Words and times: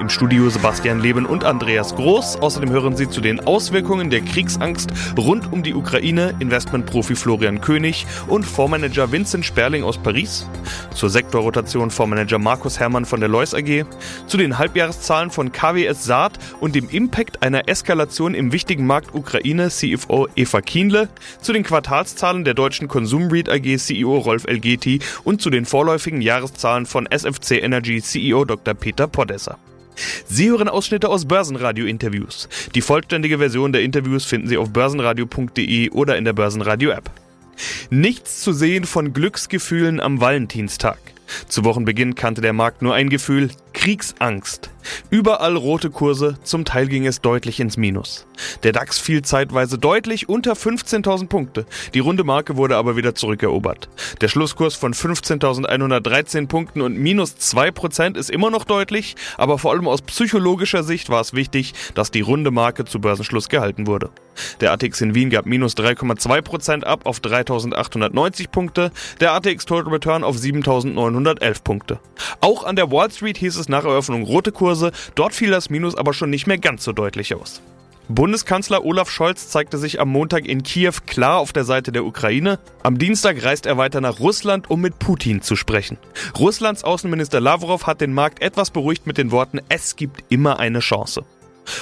Im 0.00 0.08
Studio 0.08 0.48
Sebastian 0.48 1.00
Leben 1.00 1.26
und 1.26 1.44
Andreas 1.44 1.96
Groß. 1.96 2.36
Außerdem 2.36 2.70
hören 2.70 2.96
Sie 2.96 3.08
zu 3.08 3.20
den 3.20 3.40
Auswirkungen 3.40 4.10
der 4.10 4.20
Kriegsangst 4.20 4.90
rund 5.16 5.52
um 5.52 5.64
die 5.64 5.74
Ukraine 5.74 6.34
Investmentprofi 6.38 7.16
Florian 7.16 7.60
König 7.60 8.06
und 8.28 8.44
Fondsmanager 8.44 9.10
Vincent 9.10 9.44
Sperling 9.44 9.82
aus 9.82 9.98
Paris. 9.98 10.46
Zur 10.94 11.10
Sektorrotation 11.10 11.90
Fondsmanager 11.90 12.38
Markus 12.38 12.78
Hermann 12.78 13.06
von 13.06 13.18
der 13.18 13.28
Lois 13.28 13.54
AG. 13.54 13.86
Zu 14.28 14.36
den 14.36 14.58
Halbjahreszahlen 14.58 15.30
von 15.30 15.50
KWS 15.50 16.04
Saat 16.04 16.38
und 16.60 16.76
dem 16.76 16.88
Impact 16.88 17.42
einer 17.42 17.68
Eskalation 17.68 18.34
im 18.34 18.52
wichtigen 18.52 18.86
Markt 18.86 19.14
Ukraine 19.14 19.68
CFO 19.68 20.28
Eva 20.36 20.60
Kienle. 20.60 21.08
Zu 21.40 21.52
den 21.52 21.64
Quartalszahlen 21.64 22.44
der 22.44 22.54
deutschen 22.54 22.86
Konsumread 22.86 23.48
AG 23.48 23.78
CEO 23.78 24.18
Rolf 24.18 24.44
Elgeti 24.46 25.00
und 25.24 25.42
zu 25.42 25.50
den 25.50 25.64
vorläufigen 25.64 26.20
Jahreszahlen 26.20 26.86
von 26.86 27.06
SFC 27.06 27.62
Energy 27.62 28.00
CEO 28.00 28.44
Dr. 28.44 28.74
Peter 28.74 29.08
Podesser. 29.08 29.58
Sie 30.26 30.50
hören 30.50 30.68
Ausschnitte 30.68 31.08
aus 31.08 31.26
Börsenradio-Interviews. 31.26 32.48
Die 32.74 32.82
vollständige 32.82 33.38
Version 33.38 33.72
der 33.72 33.82
Interviews 33.82 34.24
finden 34.24 34.48
Sie 34.48 34.56
auf 34.56 34.70
börsenradio.de 34.70 35.90
oder 35.90 36.16
in 36.16 36.24
der 36.24 36.32
Börsenradio-App. 36.32 37.10
Nichts 37.90 38.40
zu 38.40 38.52
sehen 38.52 38.84
von 38.84 39.12
Glücksgefühlen 39.12 40.00
am 40.00 40.20
Valentinstag. 40.20 40.98
Zu 41.48 41.64
Wochenbeginn 41.64 42.14
kannte 42.14 42.40
der 42.40 42.52
Markt 42.52 42.82
nur 42.82 42.94
ein 42.94 43.10
Gefühl, 43.10 43.50
Kriegsangst. 43.78 44.70
Überall 45.08 45.54
rote 45.54 45.90
Kurse, 45.90 46.36
zum 46.42 46.64
Teil 46.64 46.88
ging 46.88 47.06
es 47.06 47.20
deutlich 47.20 47.60
ins 47.60 47.76
Minus. 47.76 48.26
Der 48.64 48.72
DAX 48.72 48.98
fiel 48.98 49.22
zeitweise 49.22 49.78
deutlich 49.78 50.28
unter 50.28 50.54
15.000 50.54 51.28
Punkte. 51.28 51.64
Die 51.94 52.00
runde 52.00 52.24
Marke 52.24 52.56
wurde 52.56 52.76
aber 52.76 52.96
wieder 52.96 53.14
zurückerobert. 53.14 53.88
Der 54.20 54.28
Schlusskurs 54.28 54.74
von 54.74 54.94
15.113 54.94 56.48
Punkten 56.48 56.80
und 56.80 56.98
minus 56.98 57.36
2% 57.36 58.16
ist 58.16 58.30
immer 58.30 58.50
noch 58.50 58.64
deutlich, 58.64 59.14
aber 59.36 59.58
vor 59.58 59.72
allem 59.72 59.86
aus 59.86 60.02
psychologischer 60.02 60.82
Sicht 60.82 61.08
war 61.08 61.20
es 61.20 61.32
wichtig, 61.32 61.74
dass 61.94 62.10
die 62.10 62.20
runde 62.20 62.50
Marke 62.50 62.84
zu 62.84 63.00
Börsenschluss 63.00 63.48
gehalten 63.48 63.86
wurde. 63.86 64.10
Der 64.60 64.72
ATX 64.72 65.00
in 65.00 65.14
Wien 65.14 65.30
gab 65.30 65.46
minus 65.46 65.76
3,2% 65.76 66.84
ab 66.84 67.06
auf 67.06 67.20
3.890 67.20 68.50
Punkte, 68.50 68.92
der 69.20 69.32
ATX 69.34 69.66
Total 69.66 69.92
Return 69.92 70.24
auf 70.24 70.36
7.911 70.36 71.62
Punkte. 71.62 72.00
Auch 72.40 72.64
an 72.64 72.76
der 72.76 72.90
Wall 72.90 73.10
Street 73.10 73.38
hieß 73.38 73.56
es 73.56 73.67
nach 73.68 73.84
Eröffnung 73.84 74.22
rote 74.22 74.52
Kurse, 74.52 74.92
dort 75.14 75.34
fiel 75.34 75.50
das 75.50 75.70
Minus 75.70 75.94
aber 75.94 76.12
schon 76.12 76.30
nicht 76.30 76.46
mehr 76.46 76.58
ganz 76.58 76.84
so 76.84 76.92
deutlich 76.92 77.34
aus. 77.34 77.60
Bundeskanzler 78.10 78.86
Olaf 78.86 79.10
Scholz 79.10 79.50
zeigte 79.50 79.76
sich 79.76 80.00
am 80.00 80.08
Montag 80.08 80.46
in 80.46 80.62
Kiew 80.62 80.94
klar 81.06 81.38
auf 81.38 81.52
der 81.52 81.64
Seite 81.64 81.92
der 81.92 82.06
Ukraine. 82.06 82.58
Am 82.82 82.96
Dienstag 82.96 83.44
reist 83.44 83.66
er 83.66 83.76
weiter 83.76 84.00
nach 84.00 84.18
Russland, 84.18 84.70
um 84.70 84.80
mit 84.80 84.98
Putin 84.98 85.42
zu 85.42 85.56
sprechen. 85.56 85.98
Russlands 86.38 86.84
Außenminister 86.84 87.38
Lavrov 87.38 87.86
hat 87.86 88.00
den 88.00 88.14
Markt 88.14 88.40
etwas 88.40 88.70
beruhigt 88.70 89.06
mit 89.06 89.18
den 89.18 89.30
Worten, 89.30 89.60
es 89.68 89.94
gibt 89.96 90.24
immer 90.30 90.58
eine 90.58 90.78
Chance. 90.78 91.24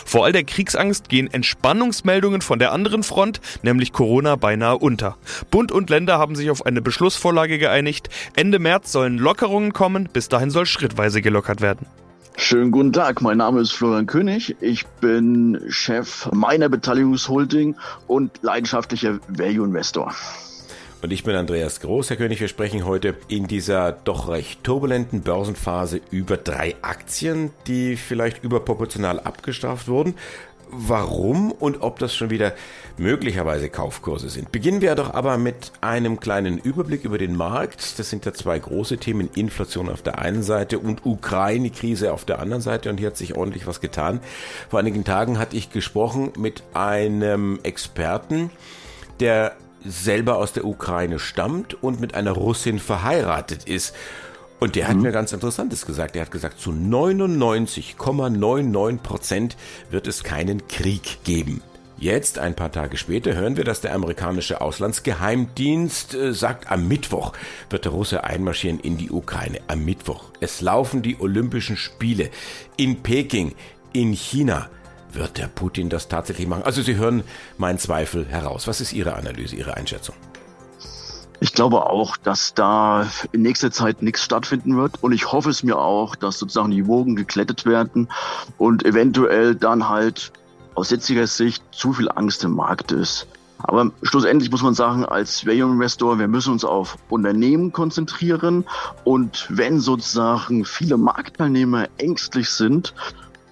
Vor 0.04 0.24
all 0.24 0.32
der 0.32 0.44
Kriegsangst 0.44 1.08
gehen 1.08 1.32
Entspannungsmeldungen 1.32 2.40
von 2.40 2.58
der 2.58 2.72
anderen 2.72 3.02
Front, 3.02 3.40
nämlich 3.62 3.92
Corona, 3.92 4.36
beinahe 4.36 4.78
unter. 4.78 5.16
Bund 5.50 5.72
und 5.72 5.90
Länder 5.90 6.18
haben 6.18 6.36
sich 6.36 6.50
auf 6.50 6.66
eine 6.66 6.82
Beschlussvorlage 6.82 7.58
geeinigt. 7.58 8.08
Ende 8.34 8.58
März 8.58 8.92
sollen 8.92 9.18
Lockerungen 9.18 9.72
kommen, 9.72 10.08
bis 10.12 10.28
dahin 10.28 10.50
soll 10.50 10.66
schrittweise 10.66 11.22
gelockert 11.22 11.60
werden. 11.60 11.86
Schönen 12.38 12.70
guten 12.70 12.92
Tag, 12.92 13.22
mein 13.22 13.38
Name 13.38 13.62
ist 13.62 13.72
Florian 13.72 14.06
König. 14.06 14.56
Ich 14.60 14.84
bin 15.00 15.58
Chef 15.68 16.28
meiner 16.32 16.68
Beteiligungsholding 16.68 17.76
und 18.06 18.30
leidenschaftlicher 18.42 19.18
Value 19.28 19.64
Investor. 19.64 20.14
Und 21.06 21.12
ich 21.12 21.22
bin 21.22 21.36
Andreas 21.36 21.78
Groß, 21.78 22.10
Herr 22.10 22.16
König. 22.16 22.40
Wir 22.40 22.48
sprechen 22.48 22.84
heute 22.84 23.14
in 23.28 23.46
dieser 23.46 23.92
doch 23.92 24.28
recht 24.28 24.64
turbulenten 24.64 25.20
Börsenphase 25.20 26.00
über 26.10 26.36
drei 26.36 26.74
Aktien, 26.82 27.52
die 27.68 27.94
vielleicht 27.94 28.42
überproportional 28.42 29.20
abgestraft 29.20 29.86
wurden. 29.86 30.16
Warum 30.68 31.52
und 31.52 31.80
ob 31.82 32.00
das 32.00 32.12
schon 32.12 32.30
wieder 32.30 32.54
möglicherweise 32.98 33.68
Kaufkurse 33.68 34.28
sind. 34.28 34.50
Beginnen 34.50 34.80
wir 34.80 34.96
doch 34.96 35.14
aber 35.14 35.38
mit 35.38 35.70
einem 35.80 36.18
kleinen 36.18 36.58
Überblick 36.58 37.04
über 37.04 37.18
den 37.18 37.36
Markt. 37.36 38.00
Das 38.00 38.10
sind 38.10 38.26
ja 38.26 38.32
zwei 38.32 38.58
große 38.58 38.98
Themen, 38.98 39.30
Inflation 39.36 39.88
auf 39.88 40.02
der 40.02 40.18
einen 40.18 40.42
Seite 40.42 40.80
und 40.80 41.06
Ukraine-Krise 41.06 42.12
auf 42.12 42.24
der 42.24 42.40
anderen 42.40 42.62
Seite. 42.62 42.90
Und 42.90 42.98
hier 42.98 43.10
hat 43.10 43.16
sich 43.16 43.36
ordentlich 43.36 43.68
was 43.68 43.80
getan. 43.80 44.18
Vor 44.68 44.80
einigen 44.80 45.04
Tagen 45.04 45.38
hatte 45.38 45.56
ich 45.56 45.70
gesprochen 45.70 46.32
mit 46.36 46.64
einem 46.74 47.60
Experten, 47.62 48.50
der 49.20 49.56
selber 49.86 50.36
aus 50.36 50.52
der 50.52 50.64
Ukraine 50.64 51.18
stammt 51.18 51.82
und 51.82 52.00
mit 52.00 52.14
einer 52.14 52.32
Russin 52.32 52.78
verheiratet 52.78 53.64
ist. 53.64 53.94
Und 54.58 54.74
der 54.74 54.88
hat 54.88 54.96
mhm. 54.96 55.02
mir 55.02 55.12
ganz 55.12 55.32
Interessantes 55.32 55.84
gesagt. 55.84 56.16
Er 56.16 56.22
hat 56.22 56.30
gesagt, 56.30 56.58
zu 56.60 56.70
99,99 56.70 58.98
Prozent 58.98 59.56
wird 59.90 60.06
es 60.06 60.24
keinen 60.24 60.66
Krieg 60.66 61.18
geben. 61.24 61.62
Jetzt, 61.98 62.38
ein 62.38 62.54
paar 62.54 62.72
Tage 62.72 62.98
später, 62.98 63.34
hören 63.34 63.56
wir, 63.56 63.64
dass 63.64 63.80
der 63.80 63.94
amerikanische 63.94 64.60
Auslandsgeheimdienst 64.60 66.14
äh, 66.14 66.34
sagt, 66.34 66.70
am 66.70 66.86
Mittwoch 66.88 67.32
wird 67.70 67.86
der 67.86 67.92
Russe 67.92 68.22
einmarschieren 68.22 68.80
in 68.80 68.98
die 68.98 69.10
Ukraine. 69.10 69.60
Am 69.66 69.82
Mittwoch. 69.84 70.24
Es 70.40 70.60
laufen 70.60 71.00
die 71.00 71.18
Olympischen 71.18 71.78
Spiele 71.78 72.28
in 72.76 73.02
Peking, 73.02 73.54
in 73.94 74.12
China. 74.12 74.68
Wird 75.16 75.38
der 75.38 75.46
Putin 75.46 75.88
das 75.88 76.08
tatsächlich 76.08 76.46
machen? 76.46 76.62
Also 76.62 76.82
Sie 76.82 76.96
hören 76.96 77.24
meinen 77.56 77.78
Zweifel 77.78 78.26
heraus. 78.26 78.66
Was 78.66 78.82
ist 78.82 78.92
Ihre 78.92 79.14
Analyse, 79.16 79.56
Ihre 79.56 79.74
Einschätzung? 79.74 80.14
Ich 81.40 81.54
glaube 81.54 81.86
auch, 81.86 82.18
dass 82.18 82.52
da 82.52 83.06
in 83.32 83.40
nächster 83.42 83.70
Zeit 83.70 84.02
nichts 84.02 84.22
stattfinden 84.22 84.76
wird. 84.76 85.02
Und 85.02 85.12
ich 85.12 85.32
hoffe 85.32 85.48
es 85.48 85.62
mir 85.62 85.78
auch, 85.78 86.16
dass 86.16 86.38
sozusagen 86.38 86.70
die 86.70 86.86
Wogen 86.86 87.16
geklettet 87.16 87.64
werden 87.64 88.08
und 88.58 88.84
eventuell 88.84 89.54
dann 89.54 89.88
halt 89.88 90.32
aus 90.74 90.90
jetziger 90.90 91.26
Sicht 91.26 91.62
zu 91.72 91.94
viel 91.94 92.10
Angst 92.10 92.44
im 92.44 92.52
Markt 92.52 92.92
ist. 92.92 93.26
Aber 93.58 93.90
schlussendlich 94.02 94.50
muss 94.50 94.62
man 94.62 94.74
sagen, 94.74 95.04
als 95.04 95.46
Value 95.46 95.72
Investor, 95.72 96.18
wir 96.18 96.28
müssen 96.28 96.52
uns 96.52 96.64
auf 96.64 96.98
Unternehmen 97.08 97.72
konzentrieren. 97.72 98.64
Und 99.04 99.46
wenn 99.48 99.80
sozusagen 99.80 100.64
viele 100.64 100.98
Marktteilnehmer 100.98 101.88
ängstlich 101.96 102.50
sind, 102.50 102.94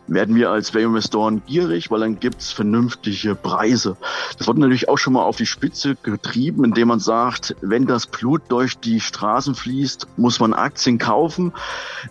werden 0.07 0.35
wir 0.37 0.51
als 0.51 0.75
Value-Investoren 0.75 1.43
gierig, 1.47 1.91
weil 1.91 2.01
dann 2.01 2.21
gibt's 2.21 2.53
vernünftige 2.53 3.35
Preise. 3.35 3.97
Das 4.39 4.47
wird 4.47 4.59
natürlich 4.59 4.89
auch 4.89 4.99
schon 4.99 5.15
mal 5.15 5.23
auf 5.23 5.37
die 5.37 5.47
Spitze 5.47 5.97
getrieben, 6.03 6.65
indem 6.65 6.89
man 6.89 7.01
sagt, 7.01 7.57
wenn 7.61 7.87
das 7.87 8.07
Blut 8.07 8.43
durch 8.49 8.79
die 8.79 9.01
Straßen 9.01 9.55
fließt, 9.55 10.07
muss 10.17 10.41
man 10.41 10.53
Aktien 10.53 10.99
kaufen. 10.99 11.53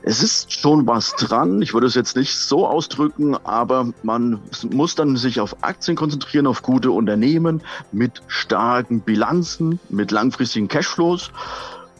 Es 0.02 0.24
ist 0.24 0.52
schon 0.53 0.88
was 0.88 1.16
dran. 1.16 1.62
Ich 1.62 1.74
würde 1.74 1.88
es 1.88 1.96
jetzt 1.96 2.16
nicht 2.16 2.36
so 2.36 2.68
ausdrücken, 2.68 3.36
aber 3.44 3.94
man 4.03 4.40
muss 4.72 4.96
dann 4.96 5.18
sich 5.18 5.40
auf 5.40 5.64
Aktien 5.64 5.96
konzentrieren, 5.96 6.48
auf 6.48 6.62
gute 6.62 6.92
Unternehmen 6.92 7.62
mit 7.92 8.22
starken 8.28 9.02
Bilanzen, 9.02 9.80
mit 9.90 10.12
langfristigen 10.12 10.68
Cashflows. 10.68 11.32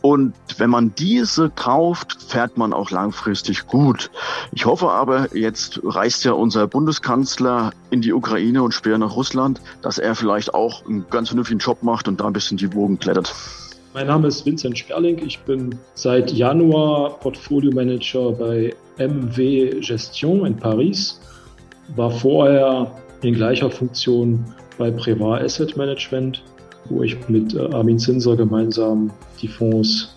Und 0.06 0.34
wenn 0.58 0.69
man 0.69 0.94
diese 0.96 1.50
kauft, 1.50 2.22
fährt 2.22 2.58
man 2.58 2.74
auch 2.74 2.91
langfristig 2.91 3.68
gut. 3.68 4.12
Ich 4.52 4.66
hoffe 4.66 4.90
aber, 4.90 5.34
jetzt 5.34 5.80
reist 5.81 6.25
ja 6.25 6.34
unser 6.34 6.68
Bundeskanzler 6.68 7.72
in 7.90 8.02
die 8.02 8.12
Ukraine 8.12 8.64
und 8.64 8.74
später 8.74 8.97
nach 8.97 9.16
Russland, 9.16 9.62
dass 9.81 10.00
er 10.00 10.14
vielleicht 10.14 10.53
auch 10.53 10.86
einen 10.86 11.06
ganz 11.09 11.30
vernünftigen 11.30 11.59
Job 11.59 11.84
macht 11.84 12.09
und 12.09 12.19
da 12.19 12.28
ein 12.28 12.34
bisschen 12.34 12.58
die 12.58 12.74
Wogen 12.74 13.00
klettert. 13.00 13.34
Mein 13.94 14.08
Name 14.08 14.28
ist 14.28 14.46
Vincent 14.46 14.78
Sperling. 14.78 15.25
Ich 15.25 15.40
bin 15.40 15.74
seit 15.94 16.34
Januar 16.34 17.18
Portfolio 17.20 17.72
Manager 17.72 18.34
bei 18.34 18.75
MW 18.97 19.80
Gestion 19.80 20.46
in 20.46 20.58
Paris. 20.58 21.22
War 21.96 22.12
vorher 22.12 22.91
in 23.22 23.35
gleicher 23.35 23.72
Funktion 23.72 24.44
bei 24.78 24.91
Privat 24.91 25.44
Asset 25.44 25.78
Management 25.78 26.44
wo 26.90 27.04
ich 27.04 27.18
mit 27.30 27.54
äh, 27.54 27.60
Armin 27.74 28.00
Zinser 28.00 28.36
gemeinsam 28.36 29.12
die 29.41 29.47
Fonds 29.47 30.16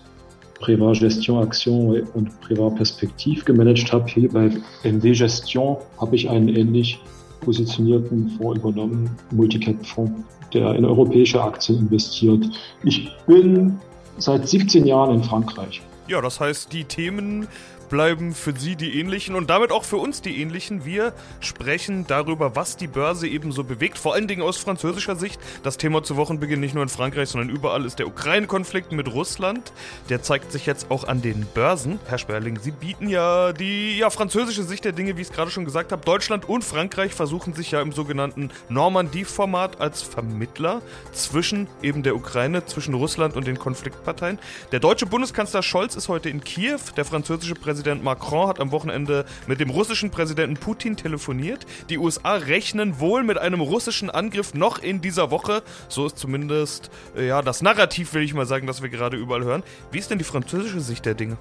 Privat 0.59 0.99
Gestion 0.99 1.43
Action 1.43 2.01
und 2.13 2.41
Privat 2.41 2.75
Perspektiv 2.75 3.45
gemanagt 3.45 3.91
habe. 3.93 4.07
Hier 4.07 4.29
bei 4.29 4.49
MW 4.83 5.13
Gestion 5.13 5.77
habe 5.99 6.15
ich 6.15 6.29
einen 6.29 6.49
ähnlich 6.49 6.99
positionierten 7.41 8.29
Fonds 8.31 8.59
übernommen, 8.59 9.09
Multicap-Fonds, 9.31 10.23
der 10.53 10.73
in 10.75 10.85
europäische 10.85 11.41
Aktien 11.41 11.79
investiert. 11.79 12.45
Ich 12.83 13.11
bin 13.27 13.79
seit 14.17 14.47
17 14.47 14.85
Jahren 14.85 15.15
in 15.15 15.23
Frankreich. 15.23 15.81
Ja, 16.07 16.21
das 16.21 16.39
heißt, 16.39 16.71
die 16.73 16.85
Themen 16.85 17.47
bleiben 17.89 18.33
für 18.33 18.53
Sie 18.57 18.75
die 18.75 18.99
ähnlichen 18.99 19.35
und 19.35 19.49
damit 19.49 19.71
auch 19.71 19.83
für 19.83 19.97
uns 19.97 20.21
die 20.21 20.41
ähnlichen. 20.41 20.85
Wir 20.85 21.13
sprechen 21.39 22.05
darüber, 22.07 22.55
was 22.55 22.77
die 22.77 22.87
Börse 22.87 23.27
eben 23.27 23.51
so 23.51 23.63
bewegt, 23.63 23.97
vor 23.97 24.13
allen 24.13 24.27
Dingen 24.27 24.41
aus 24.41 24.57
französischer 24.57 25.15
Sicht. 25.15 25.39
Das 25.63 25.77
Thema 25.77 26.03
zu 26.03 26.17
Wochenbeginn 26.17 26.59
nicht 26.59 26.73
nur 26.73 26.83
in 26.83 26.89
Frankreich, 26.89 27.29
sondern 27.29 27.49
überall 27.49 27.85
ist 27.85 27.99
der 27.99 28.07
Ukraine-Konflikt 28.07 28.91
mit 28.91 29.13
Russland. 29.13 29.71
Der 30.09 30.21
zeigt 30.21 30.51
sich 30.51 30.65
jetzt 30.65 30.91
auch 30.91 31.05
an 31.05 31.21
den 31.21 31.45
Börsen. 31.53 31.99
Herr 32.07 32.17
Sperling, 32.17 32.59
Sie 32.59 32.71
bieten 32.71 33.09
ja 33.09 33.53
die 33.53 33.97
ja, 33.97 34.09
französische 34.09 34.63
Sicht 34.63 34.85
der 34.85 34.91
Dinge, 34.91 35.15
wie 35.17 35.21
ich 35.21 35.29
es 35.29 35.33
gerade 35.33 35.51
schon 35.51 35.65
gesagt 35.65 35.91
habe. 35.91 36.03
Deutschland 36.03 36.49
und 36.49 36.63
Frankreich 36.63 37.13
versuchen 37.13 37.53
sich 37.53 37.71
ja 37.71 37.81
im 37.81 37.93
sogenannten 37.93 38.51
Normandie-Format 38.69 39.79
als 39.79 40.01
Vermittler 40.01 40.81
zwischen 41.13 41.67
eben 41.81 42.03
der 42.03 42.15
Ukraine, 42.15 42.65
zwischen 42.65 42.93
Russland 42.93 43.35
und 43.35 43.47
den 43.47 43.57
Konfliktparteien. 43.57 44.39
Der 44.71 44.79
deutsche 44.79 45.05
Bundeskanzler 45.05 45.63
Scholz 45.63 45.95
ist 45.95 46.09
heute 46.09 46.29
in 46.29 46.43
Kiew. 46.43 46.79
Der 46.95 47.05
französische 47.05 47.55
Präsident 47.55 47.76
Macron 48.03 48.47
hat 48.47 48.59
am 48.59 48.71
Wochenende 48.71 49.25
mit 49.47 49.59
dem 49.59 49.69
russischen 49.69 50.09
Präsidenten 50.09 50.57
Putin 50.57 50.95
telefoniert. 50.95 51.65
Die 51.89 51.97
USA 51.97 52.35
rechnen 52.35 52.99
wohl 52.99 53.23
mit 53.23 53.37
einem 53.37 53.61
russischen 53.61 54.09
Angriff 54.09 54.53
noch 54.53 54.79
in 54.79 55.01
dieser 55.01 55.31
Woche. 55.31 55.63
So 55.89 56.05
ist 56.05 56.17
zumindest 56.17 56.89
äh, 57.15 57.27
ja 57.27 57.41
das 57.41 57.61
Narrativ, 57.61 58.13
will 58.13 58.23
ich 58.23 58.33
mal 58.33 58.45
sagen, 58.45 58.67
das 58.67 58.81
wir 58.81 58.89
gerade 58.89 59.17
überall 59.17 59.43
hören. 59.43 59.63
Wie 59.91 59.99
ist 59.99 60.11
denn 60.11 60.17
die 60.17 60.23
französische 60.23 60.79
Sicht 60.79 61.05
der 61.05 61.13
Dinge? 61.13 61.37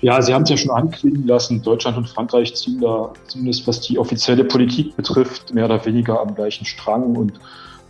Ja, 0.00 0.22
Sie 0.22 0.32
haben 0.32 0.44
es 0.44 0.50
ja 0.50 0.56
schon 0.56 0.70
anklingen 0.70 1.26
lassen. 1.26 1.62
Deutschland 1.62 1.96
und 1.98 2.08
Frankreich 2.08 2.54
ziehen 2.54 2.80
da 2.80 3.12
zumindest 3.26 3.66
was 3.66 3.80
die 3.82 3.98
offizielle 3.98 4.44
Politik 4.44 4.96
betrifft, 4.96 5.52
mehr 5.52 5.66
oder 5.66 5.84
weniger 5.84 6.20
am 6.20 6.34
gleichen 6.34 6.64
Strang 6.64 7.16
und 7.16 7.38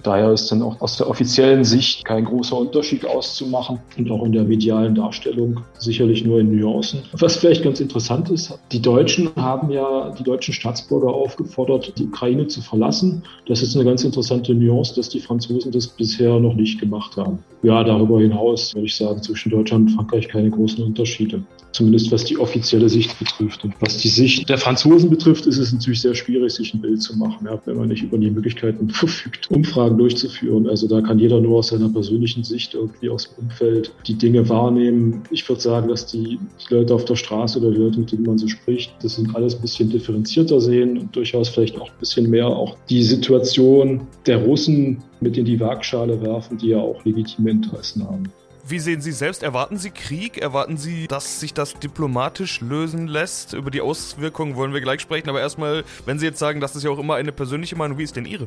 Daher 0.02 0.32
ist 0.32 0.50
dann 0.50 0.62
auch 0.62 0.81
aus 0.81 0.97
der 0.97 1.08
offiziellen 1.08 1.64
Sicht 1.64 2.05
kein 2.05 2.25
großer 2.25 2.56
Unterschied 2.56 3.05
auszumachen 3.05 3.81
und 3.99 4.11
auch 4.11 4.25
in 4.25 4.32
der 4.32 4.44
medialen 4.44 4.94
Darstellung 4.94 5.61
sicherlich 5.79 6.25
nur 6.25 6.41
in 6.41 6.56
Nuancen. 6.56 7.00
Was 7.12 7.37
vielleicht 7.37 7.62
ganz 7.62 7.81
interessant 7.81 8.31
ist, 8.31 8.58
die 8.73 8.81
Deutschen 8.81 9.31
haben 9.37 9.70
ja 9.70 10.14
die 10.19 10.23
deutschen 10.23 10.55
Staatsbürger 10.55 11.08
aufgefordert, 11.08 11.93
die 11.99 12.05
Ukraine 12.05 12.47
zu 12.47 12.61
verlassen. 12.61 13.23
Das 13.47 13.62
ist 13.62 13.75
eine 13.76 13.85
ganz 13.85 14.05
interessante 14.05 14.55
Nuance, 14.55 14.94
dass 14.94 15.08
die 15.08 15.20
Franzosen 15.20 15.73
das 15.73 15.87
bisher 15.87 16.38
noch 16.41 16.55
nicht 16.55 16.81
gemacht 16.81 17.17
haben. 17.17 17.38
Ja, 17.62 17.85
darüber 17.85 18.20
hinaus 18.20 18.75
würde 18.75 18.87
ich 18.87 18.96
sagen, 18.96 19.23
zwischen 19.23 19.50
Deutschland 19.50 19.88
und 19.88 19.96
Frankreich 19.96 20.29
keine 20.29 20.50
großen 20.50 20.82
Unterschiede. 20.82 21.43
Zumindest 21.73 22.11
was 22.11 22.25
die 22.25 22.38
offizielle 22.38 22.88
Sicht 22.88 23.17
betrifft. 23.19 23.64
Und 23.64 23.75
was 23.81 23.99
die 23.99 24.08
Sicht 24.08 24.49
der 24.49 24.58
Franzosen 24.58 25.08
betrifft, 25.08 25.46
ist 25.46 25.58
es 25.58 25.73
natürlich 25.73 26.00
sehr 26.00 26.14
schwierig, 26.14 26.53
sich 26.53 26.75
ein 26.75 26.81
Bild 26.81 27.00
zu 27.03 27.17
machen, 27.17 27.46
ja, 27.46 27.61
wenn 27.64 27.76
man 27.76 27.88
nicht 27.88 28.03
über 28.03 28.19
die 28.19 28.31
Möglichkeiten 28.31 28.88
verfügt, 28.91 29.50
Umfragen 29.50 29.89
durchzuführen. 29.98 30.69
Also 30.69 30.88
da 30.88 31.00
kann 31.00 31.19
jeder 31.19 31.40
nur 31.40 31.58
aus 31.58 31.69
seiner 31.69 31.88
persönlichen 31.88 32.44
Sicht 32.44 32.75
irgendwie 32.75 33.10
aus 33.10 33.28
dem 33.28 33.44
Umfeld 33.44 33.92
die 34.06 34.14
Dinge 34.14 34.48
wahrnehmen. 34.48 35.22
Ich 35.31 35.48
würde 35.48 35.60
sagen, 35.60 35.88
dass 35.88 36.06
die, 36.06 36.38
die 36.38 36.75
Leute 36.75 36.94
auf 36.94 37.04
der 37.04 37.16
Straße 37.16 37.58
oder 37.58 37.70
die 37.70 37.78
Leute, 37.78 38.00
mit 38.00 38.12
denen 38.12 38.25
man 38.25 38.38
so 38.38 38.48
spricht, 38.48 38.92
das 39.02 39.16
sind 39.16 39.34
alles 39.34 39.54
ein 39.54 39.62
bisschen 39.62 39.90
differenzierter 39.90 40.60
sehen 40.60 40.98
und 40.98 41.14
durchaus 41.14 41.48
vielleicht 41.48 41.81
auch 41.81 41.88
ein 41.88 41.98
bisschen 41.98 42.31
mehr 42.31 42.46
auch 42.46 42.76
die 42.88 43.02
Situation 43.02 44.02
der 44.26 44.38
Russen 44.38 45.02
mit 45.20 45.37
in 45.37 45.44
die 45.44 45.60
Waagschale 45.60 46.20
werfen, 46.22 46.58
die 46.58 46.69
ja 46.69 46.78
auch 46.78 47.04
legitime 47.04 47.50
Interessen 47.50 48.04
haben. 48.04 48.25
Wie 48.70 48.78
sehen 48.78 49.00
Sie 49.00 49.10
selbst? 49.10 49.43
Erwarten 49.43 49.78
Sie 49.78 49.90
Krieg? 49.90 50.38
Erwarten 50.38 50.76
Sie, 50.76 51.08
dass 51.08 51.40
sich 51.40 51.52
das 51.52 51.75
diplomatisch 51.75 52.60
lösen 52.60 53.08
lässt? 53.08 53.52
Über 53.52 53.70
die 53.70 53.81
Auswirkungen 53.81 54.54
wollen 54.54 54.72
wir 54.72 54.81
gleich 54.81 55.00
sprechen. 55.00 55.28
Aber 55.28 55.40
erstmal, 55.40 55.82
wenn 56.06 56.20
Sie 56.20 56.26
jetzt 56.26 56.38
sagen, 56.38 56.60
das 56.60 56.76
ist 56.76 56.84
ja 56.84 56.90
auch 56.90 56.98
immer 57.00 57.16
eine 57.16 57.32
persönliche 57.32 57.75
Meinung, 57.75 57.98
wie 57.98 58.04
ist 58.04 58.14
denn 58.14 58.26
Ihre? 58.26 58.46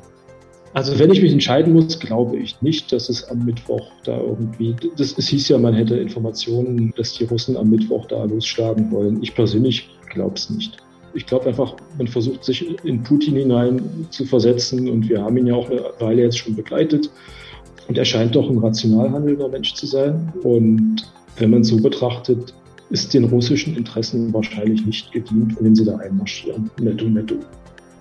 Also 0.74 0.98
wenn 0.98 1.12
ich 1.12 1.22
mich 1.22 1.32
entscheiden 1.32 1.74
muss, 1.74 2.00
glaube 2.00 2.38
ich 2.38 2.60
nicht, 2.62 2.92
dass 2.92 3.08
es 3.10 3.30
am 3.30 3.46
Mittwoch 3.46 3.92
da 4.04 4.20
irgendwie, 4.20 4.76
das, 4.98 5.16
es 5.18 5.28
hieß 5.28 5.50
ja, 5.50 5.60
man 5.60 5.76
hätte 5.76 5.98
Informationen, 5.98 6.94
dass 6.98 7.14
die 7.14 7.26
Russen 7.26 7.56
am 7.58 7.70
Mittwoch 7.70 8.08
da 8.08 8.24
losschlagen 8.24 8.92
wollen. 8.92 9.22
Ich 9.22 9.36
persönlich 9.36 9.90
glaube 10.10 10.36
es 10.36 10.50
nicht. 10.50 10.78
Ich 11.14 11.28
glaube 11.28 11.46
einfach, 11.46 11.76
man 11.98 12.08
versucht 12.08 12.44
sich 12.44 12.66
in 12.84 13.04
Putin 13.04 13.36
hinein 13.36 14.08
zu 14.10 14.26
versetzen 14.26 14.90
und 14.90 15.08
wir 15.10 15.22
haben 15.22 15.38
ihn 15.38 15.46
ja 15.46 15.54
auch 15.54 15.70
eine 15.70 15.84
Weile 16.00 16.24
jetzt 16.24 16.40
schon 16.40 16.56
begleitet. 16.56 17.12
Und 17.88 17.98
er 17.98 18.06
scheint 18.06 18.36
doch 18.36 18.50
ein 18.50 18.58
rational 18.58 19.12
handelnder 19.12 19.50
Mensch 19.50 19.76
zu 19.76 19.86
sein. 19.86 20.34
Und 20.42 21.04
wenn 21.38 21.52
man 21.52 21.62
es 21.62 21.68
so 21.68 21.78
betrachtet, 21.78 22.54
ist 22.90 23.14
den 23.14 23.26
russischen 23.26 23.76
Interessen 23.76 24.34
wahrscheinlich 24.34 24.86
nicht 24.86 25.12
gedient, 25.12 25.56
wenn 25.60 25.76
sie 25.76 25.86
da 25.86 25.98
einmarschieren. 25.98 26.72
Netto, 26.80 27.06
netto. 27.06 27.36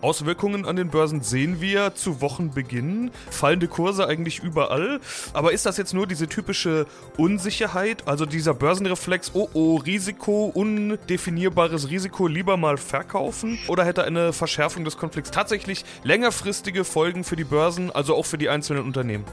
Auswirkungen 0.02 0.66
an 0.66 0.76
den 0.76 0.88
Börsen 0.88 1.22
sehen 1.22 1.60
wir 1.60 1.94
zu 1.94 2.20
Wochenbeginn. 2.20 3.12
Fallende 3.30 3.68
Kurse 3.68 4.06
eigentlich 4.06 4.40
überall. 4.40 5.00
Aber 5.32 5.52
ist 5.52 5.64
das 5.64 5.76
jetzt 5.76 5.94
nur 5.94 6.06
diese 6.06 6.26
typische 6.26 6.86
Unsicherheit, 7.16 8.08
also 8.08 8.26
dieser 8.26 8.54
Börsenreflex, 8.54 9.30
oh 9.34 9.48
oh, 9.54 9.76
Risiko, 9.76 10.50
undefinierbares 10.52 11.88
Risiko, 11.88 12.26
lieber 12.26 12.56
mal 12.56 12.78
verkaufen? 12.78 13.58
Oder 13.68 13.84
hätte 13.84 14.04
eine 14.04 14.32
Verschärfung 14.32 14.84
des 14.84 14.96
Konflikts 14.96 15.30
tatsächlich 15.30 15.84
längerfristige 16.02 16.84
Folgen 16.84 17.24
für 17.24 17.36
die 17.36 17.44
Börsen, 17.44 17.90
also 17.90 18.16
auch 18.16 18.26
für 18.26 18.38
die 18.38 18.48
einzelnen 18.48 18.84
Unternehmen? 18.84 19.24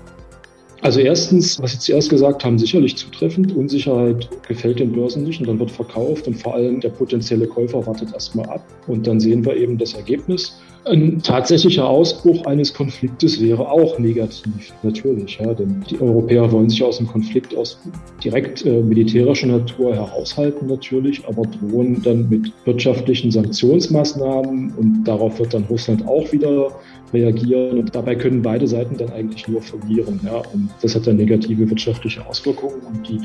Also 0.82 1.02
erstens, 1.02 1.62
was 1.62 1.74
Sie 1.74 1.80
zuerst 1.80 2.10
gesagt 2.10 2.46
haben, 2.46 2.58
sicherlich 2.58 2.96
zutreffend. 2.96 3.56
Unsicherheit 3.56 4.30
gefällt 4.48 4.80
den 4.80 4.94
Börsen 4.94 5.24
nicht 5.24 5.42
und 5.42 5.48
dann 5.48 5.60
wird 5.60 5.72
verkauft 5.72 6.28
und 6.28 6.36
vor 6.36 6.56
allem 6.56 6.80
der 6.80 6.90
potenzielle 6.90 7.48
Käufer 7.48 7.86
wartet 7.86 8.14
erstmal 8.14 8.46
ab 8.48 8.64
und 8.88 9.06
dann 9.06 9.20
sehen 9.20 9.46
wir 9.46 9.58
eben 9.58 9.78
das 9.78 9.94
Ergebnis. 9.94 10.58
Ein 10.86 11.22
tatsächlicher 11.22 11.88
Ausbruch 11.88 12.46
eines 12.46 12.74
Konfliktes 12.74 13.42
wäre 13.42 13.70
auch 13.70 14.00
negativ, 14.00 14.74
natürlich. 14.82 15.38
Ja, 15.38 15.54
denn 15.54 15.84
die 15.90 16.00
Europäer 16.00 16.52
wollen 16.52 16.70
sich 16.70 16.82
aus 16.84 16.98
dem 16.98 17.08
Konflikt 17.08 17.56
aus 17.56 17.80
direkt 18.24 18.66
äh, 18.66 18.82
militärischer 18.82 19.48
Natur 19.48 19.94
heraushalten, 19.94 20.68
natürlich, 20.68 21.28
aber 21.28 21.44
drohen 21.44 22.02
dann 22.02 22.30
mit 22.30 22.52
wirtschaftlichen 22.66 23.30
Sanktionsmaßnahmen 23.30 24.74
und 24.78 25.04
darauf 25.04 25.38
wird 25.40 25.54
dann 25.54 25.66
Russland 25.66 26.08
auch 26.08 26.32
wieder 26.32 26.72
reagieren. 27.14 27.80
Und 27.80 27.94
dabei 27.94 28.16
können 28.16 28.42
beide 28.42 28.68
Seiten 28.68 28.98
dann 28.98 29.12
eigentlich 29.12 29.48
nur 29.48 29.62
verlieren. 29.62 30.20
Ja. 30.24 30.38
Und 30.54 30.70
das 30.82 30.96
hat 30.96 31.08
dann 31.08 31.18
negative 31.18 31.70
wirtschaftliche 31.70 32.26
Auswirkungen 32.26 32.82
und 32.88 33.08
die 33.08 33.18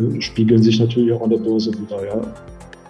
äh, 0.00 0.20
spiegeln 0.20 0.62
sich 0.62 0.78
natürlich 0.78 1.12
auch 1.12 1.22
an 1.22 1.30
der 1.30 1.38
Börse 1.38 1.72
wieder. 1.72 2.04
Ja. 2.06 2.20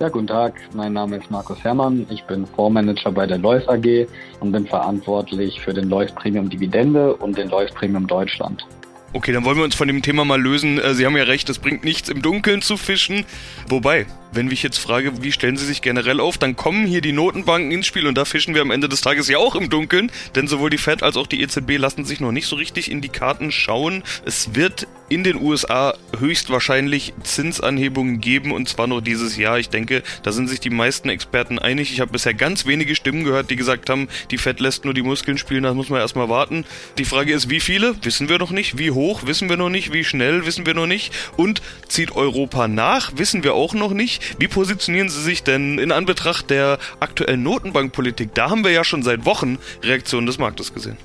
Ja, 0.01 0.09
guten 0.09 0.29
Tag. 0.29 0.55
Mein 0.75 0.93
Name 0.93 1.17
ist 1.17 1.29
Markus 1.29 1.59
Herrmann. 1.65 2.07
Ich 2.09 2.23
bin 2.23 2.47
Fondsmanager 2.47 3.11
bei 3.11 3.27
der 3.27 3.37
Lois 3.37 3.67
AG 3.67 4.07
und 4.39 4.53
bin 4.53 4.65
verantwortlich 4.65 5.61
für 5.61 5.75
den 5.75 5.89
Lois 5.89 6.13
Premium 6.13 6.49
Dividende 6.49 7.17
und 7.17 7.37
den 7.37 7.49
Lois 7.49 7.73
Premium 7.73 8.07
Deutschland. 8.07 8.65
Okay, 9.13 9.33
dann 9.33 9.45
wollen 9.45 9.57
wir 9.57 9.65
uns 9.65 9.75
von 9.75 9.89
dem 9.89 10.01
Thema 10.01 10.25
mal 10.25 10.41
lösen. 10.41 10.79
Äh, 10.79 10.95
Sie 10.95 11.05
haben 11.05 11.17
ja 11.17 11.25
recht, 11.25 11.49
es 11.49 11.59
bringt 11.59 11.83
nichts 11.83 12.11
im 12.11 12.23
Dunkeln 12.23 12.63
zu 12.63 12.77
fischen. 12.77 13.25
Wobei, 13.69 14.07
wenn 14.33 14.51
ich 14.51 14.63
jetzt 14.63 14.79
frage, 14.79 15.23
wie 15.23 15.33
stellen 15.33 15.57
Sie 15.57 15.67
sich 15.67 15.83
generell 15.83 16.21
auf, 16.21 16.39
dann 16.39 16.57
kommen 16.57 16.87
hier 16.87 17.01
die 17.01 17.13
Notenbanken 17.13 17.71
ins 17.71 17.87
Spiel 17.87 18.07
und 18.07 18.17
da 18.17 18.25
fischen 18.25 18.55
wir 18.55 18.63
am 18.63 18.71
Ende 18.71 18.89
des 18.89 19.01
Tages 19.01 19.29
ja 19.29 19.39
auch 19.39 19.55
im 19.55 19.71
Dunkeln, 19.71 20.11
denn 20.35 20.49
sowohl 20.49 20.71
die 20.71 20.79
Fed 20.79 21.03
als 21.03 21.17
auch 21.17 21.27
die 21.27 21.41
EZB 21.41 21.79
lassen 21.79 22.05
sich 22.05 22.21
noch 22.21 22.33
nicht 22.33 22.47
so 22.47 22.57
richtig 22.57 22.91
in 22.91 23.01
die 23.01 23.09
Karten 23.09 23.51
schauen. 23.51 24.03
Es 24.25 24.55
wird 24.55 24.87
in 25.09 25.25
den 25.25 25.41
USA 25.41 25.95
höchstwahrscheinlich 26.19 27.15
Zinsanhebungen 27.23 28.21
geben 28.21 28.53
und 28.53 28.69
zwar 28.69 28.87
noch 28.87 29.01
dieses 29.01 29.37
Jahr. 29.37 29.59
Ich 29.59 29.71
denke, 29.71 30.03
da 30.23 30.33
sind 30.33 30.49
sich 30.49 30.61
die 30.61 30.71
meisten 30.71 31.09
Experten 31.09 31.59
einig. 31.59 31.93
Ich 31.93 32.01
habe 32.01 32.13
bisher 32.13 32.35
ganz 32.35 32.67
wenige 32.67 32.95
Stimmen 32.95 33.25
gehört, 33.25 33.51
die 33.51 33.57
gesagt 33.57 33.89
haben, 33.89 34.09
die 34.31 34.39
Fed 34.39 34.61
lässt 34.61 34.85
nur 34.85 34.95
die 34.95 35.03
Muskeln 35.03 35.39
spielen, 35.39 35.63
das 35.63 35.75
muss 35.75 35.89
man 35.89 36.01
erstmal 36.01 36.29
warten. 36.29 36.65
Die 36.99 37.05
Frage 37.05 37.33
ist, 37.33 37.49
wie 37.49 37.61
viele? 37.61 37.95
Wissen 38.05 38.29
wir 38.29 38.39
noch 38.39 38.51
nicht. 38.51 38.79
Wie 38.79 38.91
hoch? 38.91 39.27
Wissen 39.27 39.49
wir 39.49 39.57
noch 39.57 39.71
nicht. 39.71 39.93
Wie 39.93 40.05
schnell? 40.05 40.45
Wissen 40.45 40.67
wir 40.67 40.75
noch 40.75 40.87
nicht. 40.87 41.13
Und 41.37 41.63
zieht 41.89 42.15
Europa 42.15 42.69
nach? 42.69 43.13
Wissen 43.17 43.45
wir 43.45 43.55
auch 43.55 43.75
noch 43.75 43.93
nicht. 43.93 44.18
Wie 44.39 44.49
positionieren 44.49 45.09
Sie 45.09 45.23
sich 45.23 45.43
denn 45.43 45.79
in 45.79 45.93
Anbetracht 45.93 46.51
der 46.51 46.79
aktuellen 47.01 47.43
Notenbankpolitik? 47.43 48.35
Da 48.35 48.51
haben 48.51 48.65
wir 48.65 48.71
ja 48.71 48.85
schon 48.85 49.03
seit 49.03 49.25
Wochen 49.27 49.59
Reaktionen 49.83 50.27
des 50.27 50.39
Marktes 50.39 50.75
gesehen. 50.75 50.97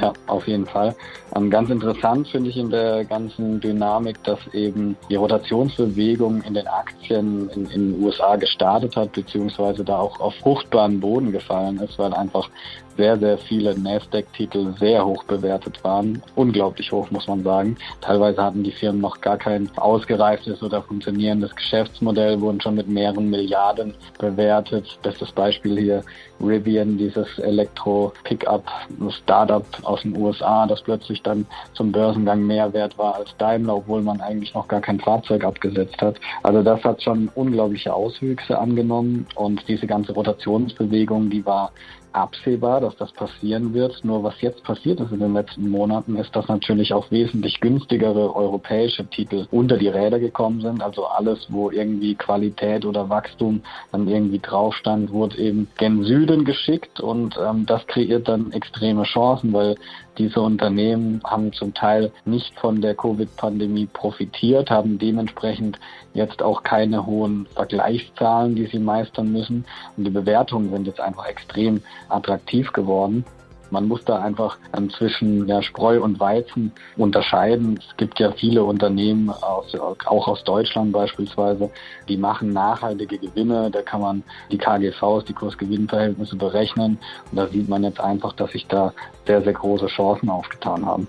Ja, 0.00 0.12
auf 0.26 0.46
jeden 0.46 0.66
Fall. 0.66 0.94
Ähm, 1.34 1.50
ganz 1.50 1.68
interessant 1.68 2.28
finde 2.28 2.50
ich 2.50 2.56
in 2.56 2.70
der 2.70 3.04
ganzen 3.04 3.60
Dynamik, 3.60 4.22
dass 4.22 4.38
eben 4.52 4.96
die 5.08 5.16
Rotationsbewegung 5.16 6.42
in 6.42 6.54
den 6.54 6.68
Aktien 6.68 7.50
in, 7.50 7.66
in 7.66 7.92
den 7.92 8.02
USA 8.02 8.36
gestartet 8.36 8.94
hat, 8.94 9.12
beziehungsweise 9.12 9.84
da 9.84 9.98
auch 9.98 10.20
auf 10.20 10.34
fruchtbaren 10.36 11.00
Boden 11.00 11.32
gefallen 11.32 11.78
ist, 11.80 11.98
weil 11.98 12.14
einfach 12.14 12.48
sehr, 12.96 13.18
sehr 13.18 13.38
viele 13.38 13.78
Nasdaq-Titel 13.78 14.74
sehr 14.78 15.04
hoch 15.04 15.24
bewertet 15.24 15.82
waren. 15.82 16.22
Unglaublich 16.34 16.92
hoch, 16.92 17.10
muss 17.10 17.28
man 17.28 17.42
sagen. 17.42 17.76
Teilweise 18.00 18.42
hatten 18.42 18.62
die 18.62 18.72
Firmen 18.72 19.00
noch 19.00 19.20
gar 19.20 19.36
kein 19.36 19.68
ausgereiftes 19.76 20.62
oder 20.62 20.80
funktionierendes 20.82 21.54
Geschäftsmodell, 21.54 22.40
wurden 22.40 22.60
schon 22.60 22.74
mit 22.74 22.88
mehreren 22.88 23.30
Milliarden 23.30 23.94
bewertet. 24.18 24.98
Bestes 25.02 25.30
Beispiel 25.32 25.78
hier 25.78 26.02
Rivian, 26.40 26.98
dieses 26.98 27.38
Elektro-Pickup-Startup 27.38 29.64
aus 29.82 30.02
den 30.02 30.16
USA, 30.16 30.66
das 30.66 30.82
plötzlich 30.82 31.22
dann 31.22 31.46
zum 31.74 31.92
Börsengang 31.92 32.44
mehr 32.46 32.72
wert 32.72 32.96
war 32.98 33.16
als 33.16 33.36
Daimler, 33.36 33.76
obwohl 33.76 34.00
man 34.02 34.20
eigentlich 34.20 34.54
noch 34.54 34.66
gar 34.68 34.80
kein 34.80 35.00
Fahrzeug 35.00 35.44
abgesetzt 35.44 36.00
hat. 36.00 36.16
Also 36.42 36.62
das 36.62 36.82
hat 36.84 37.02
schon 37.02 37.28
unglaubliche 37.34 37.92
Auswüchse 37.92 38.58
angenommen 38.58 39.26
und 39.34 39.66
diese 39.68 39.86
ganze 39.86 40.12
Rotationsbewegung, 40.12 41.28
die 41.30 41.44
war 41.44 41.72
absehbar, 42.12 42.80
dass 42.80 42.96
das 42.96 43.12
passieren 43.12 43.74
wird. 43.74 44.04
Nur 44.04 44.22
was 44.22 44.40
jetzt 44.40 44.62
passiert 44.62 45.00
ist 45.00 45.12
in 45.12 45.20
den 45.20 45.34
letzten 45.34 45.68
Monaten, 45.68 46.16
ist, 46.16 46.34
dass 46.34 46.48
natürlich 46.48 46.92
auch 46.92 47.10
wesentlich 47.10 47.60
günstigere 47.60 48.34
europäische 48.34 49.06
Titel 49.06 49.46
unter 49.50 49.76
die 49.76 49.88
Räder 49.88 50.18
gekommen 50.18 50.60
sind. 50.60 50.82
Also 50.82 51.06
alles, 51.06 51.46
wo 51.48 51.70
irgendwie 51.70 52.14
Qualität 52.14 52.84
oder 52.84 53.08
Wachstum 53.08 53.62
dann 53.92 54.08
irgendwie 54.08 54.38
drauf 54.38 54.74
stand, 54.74 55.12
wurde 55.12 55.38
eben 55.38 55.68
gen 55.78 56.04
Süden 56.04 56.44
geschickt 56.44 57.00
und 57.00 57.38
ähm, 57.42 57.66
das 57.66 57.86
kreiert 57.86 58.28
dann 58.28 58.52
extreme 58.52 59.04
Chancen, 59.04 59.52
weil 59.52 59.76
diese 60.18 60.40
Unternehmen 60.40 61.22
haben 61.24 61.52
zum 61.52 61.72
Teil 61.72 62.12
nicht 62.24 62.54
von 62.58 62.80
der 62.82 62.94
Covid-Pandemie 62.94 63.86
profitiert, 63.86 64.70
haben 64.70 64.98
dementsprechend 64.98 65.78
jetzt 66.12 66.42
auch 66.42 66.62
keine 66.62 67.06
hohen 67.06 67.46
Vergleichszahlen, 67.54 68.54
die 68.54 68.66
sie 68.66 68.80
meistern 68.80 69.32
müssen. 69.32 69.64
Und 69.96 70.04
die 70.04 70.10
Bewertungen 70.10 70.70
sind 70.70 70.86
jetzt 70.86 71.00
einfach 71.00 71.26
extrem 71.26 71.80
attraktiv 72.08 72.72
geworden. 72.72 73.24
Man 73.70 73.86
muss 73.86 74.04
da 74.04 74.18
einfach 74.18 74.58
zwischen 74.96 75.46
ja, 75.46 75.62
Spreu 75.62 76.02
und 76.02 76.18
Weizen 76.18 76.72
unterscheiden. 76.96 77.78
Es 77.78 77.96
gibt 77.96 78.18
ja 78.18 78.32
viele 78.32 78.64
Unternehmen, 78.64 79.30
aus, 79.30 79.74
auch 79.76 80.26
aus 80.26 80.42
Deutschland 80.42 80.92
beispielsweise, 80.92 81.70
die 82.08 82.16
machen 82.16 82.52
nachhaltige 82.52 83.18
Gewinne. 83.18 83.70
Da 83.70 83.82
kann 83.82 84.00
man 84.00 84.22
die 84.50 84.58
KGVs, 84.58 85.24
die 85.26 85.34
Kursgewinnverhältnisse 85.34 86.36
berechnen. 86.36 86.98
Und 87.30 87.36
da 87.36 87.46
sieht 87.46 87.68
man 87.68 87.84
jetzt 87.84 88.00
einfach, 88.00 88.32
dass 88.32 88.50
sich 88.50 88.66
da 88.66 88.92
sehr, 89.26 89.42
sehr 89.42 89.52
große 89.52 89.86
Chancen 89.86 90.30
aufgetan 90.30 90.84
haben. 90.84 91.06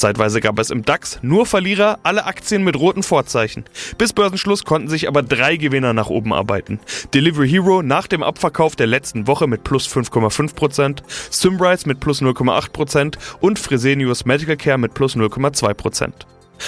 Zeitweise 0.00 0.40
gab 0.40 0.58
es 0.58 0.70
im 0.70 0.82
DAX 0.82 1.18
nur 1.20 1.44
Verlierer, 1.44 1.98
alle 2.04 2.24
Aktien 2.24 2.64
mit 2.64 2.74
roten 2.74 3.02
Vorzeichen. 3.02 3.64
Bis 3.98 4.14
Börsenschluss 4.14 4.64
konnten 4.64 4.88
sich 4.88 5.06
aber 5.06 5.22
drei 5.22 5.56
Gewinner 5.56 5.92
nach 5.92 6.08
oben 6.08 6.32
arbeiten. 6.32 6.80
Delivery 7.12 7.50
Hero 7.50 7.82
nach 7.82 8.06
dem 8.06 8.22
Abverkauf 8.22 8.76
der 8.76 8.86
letzten 8.86 9.26
Woche 9.26 9.46
mit 9.46 9.62
plus 9.62 9.86
5,5%, 9.86 11.02
Symrise 11.30 11.86
mit 11.86 12.00
plus 12.00 12.22
0,8% 12.22 13.18
und 13.40 13.58
Fresenius 13.58 14.24
Medical 14.24 14.56
Care 14.56 14.78
mit 14.78 14.94
plus 14.94 15.16
0,2%. 15.16 16.12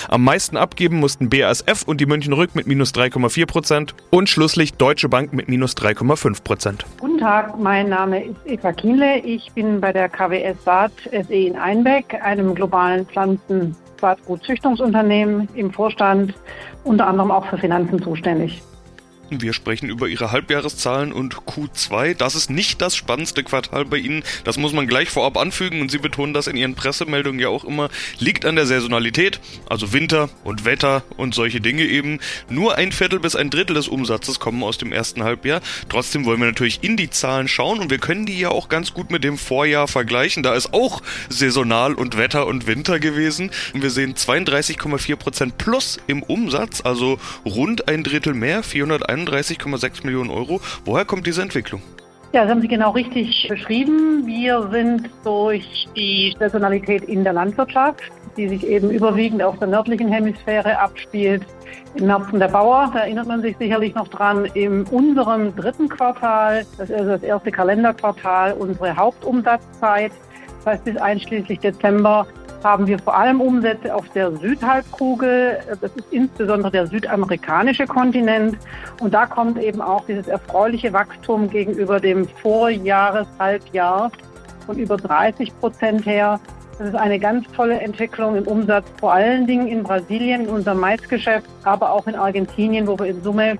Am 0.08 0.24
meisten 0.24 0.56
abgeben 0.56 0.98
mussten 0.98 1.28
BASF 1.28 1.82
und 1.86 2.00
die 2.00 2.06
München 2.06 2.32
Rück 2.32 2.54
mit 2.54 2.66
minus 2.66 2.92
3,4 2.92 3.46
Prozent 3.46 3.94
und 4.10 4.28
schlusslich 4.28 4.74
Deutsche 4.74 5.08
Bank 5.08 5.32
mit 5.32 5.48
minus 5.48 5.76
3,5 5.76 6.42
Prozent. 6.42 6.86
Guten 7.00 7.18
Tag, 7.18 7.58
mein 7.58 7.88
Name 7.88 8.24
ist 8.24 8.36
Eva 8.46 8.72
Kienle. 8.72 9.18
Ich 9.18 9.52
bin 9.52 9.80
bei 9.80 9.92
der 9.92 10.08
KWS 10.08 10.64
Saat 10.64 10.92
SE 11.10 11.34
in 11.34 11.56
Einbeck, 11.56 12.14
einem 12.22 12.54
globalen 12.54 13.06
Pflanzen- 13.06 13.76
Saatgutzüchtungsunternehmen 14.02 15.48
im 15.54 15.72
Vorstand, 15.72 16.34
unter 16.84 17.06
anderem 17.06 17.30
auch 17.30 17.46
für 17.46 17.56
Finanzen 17.56 18.02
zuständig. 18.02 18.60
Wir 19.40 19.52
sprechen 19.52 19.88
über 19.88 20.08
Ihre 20.08 20.32
Halbjahreszahlen 20.32 21.12
und 21.12 21.36
Q2. 21.36 22.14
Das 22.14 22.34
ist 22.34 22.50
nicht 22.50 22.82
das 22.82 22.96
spannendste 22.96 23.42
Quartal 23.42 23.84
bei 23.84 23.96
Ihnen. 23.96 24.22
Das 24.44 24.58
muss 24.58 24.72
man 24.72 24.86
gleich 24.86 25.08
vorab 25.08 25.36
anfügen 25.36 25.80
und 25.80 25.90
Sie 25.90 25.98
betonen 25.98 26.34
das 26.34 26.46
in 26.46 26.56
Ihren 26.56 26.74
Pressemeldungen 26.74 27.40
ja 27.40 27.48
auch 27.48 27.64
immer. 27.64 27.88
Liegt 28.18 28.44
an 28.44 28.56
der 28.56 28.66
Saisonalität, 28.66 29.40
also 29.68 29.92
Winter 29.92 30.28
und 30.44 30.64
Wetter 30.64 31.04
und 31.16 31.34
solche 31.34 31.60
Dinge 31.60 31.84
eben. 31.84 32.20
Nur 32.50 32.76
ein 32.76 32.92
Viertel 32.92 33.20
bis 33.20 33.36
ein 33.36 33.50
Drittel 33.50 33.74
des 33.74 33.88
Umsatzes 33.88 34.40
kommen 34.40 34.62
aus 34.62 34.76
dem 34.76 34.92
ersten 34.92 35.22
Halbjahr. 35.22 35.60
Trotzdem 35.88 36.24
wollen 36.24 36.40
wir 36.40 36.46
natürlich 36.46 36.82
in 36.82 36.96
die 36.96 37.10
Zahlen 37.10 37.48
schauen 37.48 37.78
und 37.78 37.90
wir 37.90 37.98
können 37.98 38.26
die 38.26 38.38
ja 38.38 38.50
auch 38.50 38.68
ganz 38.68 38.92
gut 38.92 39.10
mit 39.10 39.24
dem 39.24 39.38
Vorjahr 39.38 39.88
vergleichen. 39.88 40.42
Da 40.42 40.54
ist 40.54 40.74
auch 40.74 41.00
saisonal 41.28 41.94
und 41.94 42.16
Wetter 42.18 42.46
und 42.46 42.66
Winter 42.66 42.98
gewesen. 42.98 43.50
Und 43.72 43.82
wir 43.82 43.90
sehen 43.90 44.14
32,4% 44.14 45.52
plus 45.56 45.98
im 46.06 46.22
Umsatz, 46.22 46.82
also 46.82 47.18
rund 47.44 47.88
ein 47.88 48.02
Drittel 48.02 48.34
mehr, 48.34 48.62
431 48.62 49.21
31,6 49.28 50.04
Millionen 50.04 50.30
Euro. 50.30 50.60
Woher 50.84 51.04
kommt 51.04 51.26
diese 51.26 51.42
Entwicklung? 51.42 51.82
Ja, 52.32 52.42
das 52.42 52.50
haben 52.50 52.62
Sie 52.62 52.68
genau 52.68 52.92
richtig 52.92 53.46
beschrieben. 53.46 54.26
Wir 54.26 54.66
sind 54.72 55.10
durch 55.22 55.86
die 55.94 56.34
Saisonalität 56.38 57.04
in 57.04 57.24
der 57.24 57.34
Landwirtschaft, 57.34 58.00
die 58.38 58.48
sich 58.48 58.66
eben 58.66 58.90
überwiegend 58.90 59.42
auf 59.42 59.58
der 59.58 59.68
nördlichen 59.68 60.08
Hemisphäre 60.08 60.78
abspielt, 60.78 61.42
im 61.94 62.06
Märzen 62.06 62.38
der 62.38 62.48
Bauer, 62.48 62.90
da 62.94 63.00
erinnert 63.00 63.28
man 63.28 63.42
sich 63.42 63.56
sicherlich 63.58 63.94
noch 63.94 64.08
dran, 64.08 64.46
in 64.54 64.84
unserem 64.84 65.54
dritten 65.54 65.90
Quartal, 65.90 66.64
das 66.78 66.88
ist 66.88 67.04
das 67.04 67.22
erste 67.22 67.50
Kalenderquartal, 67.50 68.54
unsere 68.54 68.96
Hauptumsatzzeit, 68.96 70.12
das 70.58 70.74
heißt 70.74 70.84
bis 70.84 70.96
einschließlich 70.96 71.60
Dezember 71.60 72.26
haben 72.64 72.86
wir 72.86 72.98
vor 72.98 73.16
allem 73.16 73.40
Umsätze 73.40 73.94
auf 73.94 74.08
der 74.10 74.32
Südhalbkugel. 74.32 75.58
Das 75.80 75.90
ist 75.94 76.06
insbesondere 76.10 76.70
der 76.70 76.86
südamerikanische 76.86 77.86
Kontinent. 77.86 78.56
Und 79.00 79.14
da 79.14 79.26
kommt 79.26 79.58
eben 79.58 79.80
auch 79.80 80.04
dieses 80.06 80.28
erfreuliche 80.28 80.92
Wachstum 80.92 81.50
gegenüber 81.50 82.00
dem 82.00 82.28
Vorjahreshalbjahr 82.28 84.10
von 84.66 84.78
über 84.78 84.96
30 84.96 85.58
Prozent 85.60 86.06
her. 86.06 86.40
Das 86.78 86.88
ist 86.88 86.96
eine 86.96 87.18
ganz 87.18 87.46
tolle 87.52 87.80
Entwicklung 87.80 88.36
im 88.36 88.46
Umsatz, 88.46 88.86
vor 88.98 89.12
allen 89.12 89.46
Dingen 89.46 89.68
in 89.68 89.82
Brasilien, 89.82 90.42
in 90.42 90.48
unserem 90.48 90.80
Maisgeschäft, 90.80 91.46
aber 91.64 91.92
auch 91.92 92.06
in 92.06 92.14
Argentinien, 92.14 92.86
wo 92.86 92.98
wir 92.98 93.06
in 93.06 93.22
Summe 93.22 93.58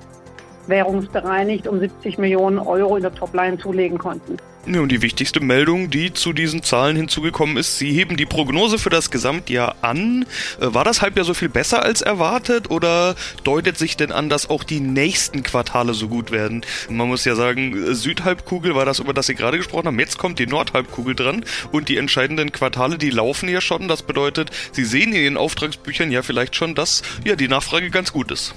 währungsbereinigt 0.73 1.69
um 1.69 1.79
70 1.79 2.19
Millionen 2.19 2.59
Euro 2.59 2.97
in 2.97 3.03
der 3.03 3.15
Topline 3.15 3.59
zulegen 3.59 3.99
konnten. 3.99 4.39
Ja, 4.65 4.81
und 4.81 4.93
die 4.93 5.03
wichtigste 5.03 5.41
Meldung, 5.41 5.91
die 5.91 6.13
zu 6.13 6.33
diesen 6.33 6.63
Zahlen 6.63 6.95
hinzugekommen 6.95 7.57
ist, 7.57 7.79
Sie 7.79 7.93
heben 7.93 8.17
die 8.17 8.27
Prognose 8.27 8.79
für 8.79 8.91
das 8.91 9.11
Gesamtjahr 9.11 9.75
an. 9.83 10.25
Äh, 10.61 10.73
war 10.73 10.85
das 10.85 11.03
Halbjahr 11.03 11.25
so 11.25 11.35
viel 11.35 11.49
besser 11.49 11.83
als 11.83 12.01
erwartet 12.01 12.71
oder 12.71 13.17
deutet 13.43 13.77
sich 13.77 13.97
denn 13.97 14.13
an, 14.13 14.29
dass 14.29 14.49
auch 14.49 14.63
die 14.63 14.79
nächsten 14.79 15.43
Quartale 15.43 15.95
so 15.95 16.07
gut 16.07 16.31
werden? 16.31 16.65
Man 16.89 17.09
muss 17.09 17.25
ja 17.25 17.35
sagen, 17.35 17.93
Südhalbkugel 17.93 18.77
war 18.77 18.85
das, 18.85 19.01
über 19.01 19.13
das 19.13 19.27
Sie 19.27 19.35
gerade 19.35 19.59
gesprochen 19.59 19.89
haben. 19.89 19.99
Jetzt 19.99 20.19
kommt 20.19 20.39
die 20.39 20.47
Nordhalbkugel 20.47 21.17
dran 21.17 21.45
und 21.73 21.89
die 21.89 21.97
entscheidenden 21.97 22.53
Quartale, 22.53 22.99
die 22.99 23.11
laufen 23.11 23.49
ja 23.49 23.61
schon. 23.61 23.89
Das 23.89 24.05
bedeutet, 24.05 24.53
Sie 24.71 24.85
sehen 24.85 25.13
in 25.13 25.23
Ihren 25.25 25.37
Auftragsbüchern 25.39 26.13
ja 26.13 26.23
vielleicht 26.23 26.55
schon, 26.55 26.77
dass 26.77 27.03
ja 27.25 27.35
die 27.35 27.49
Nachfrage 27.49 27.91
ganz 27.91 28.13
gut 28.13 28.31
ist. 28.31 28.55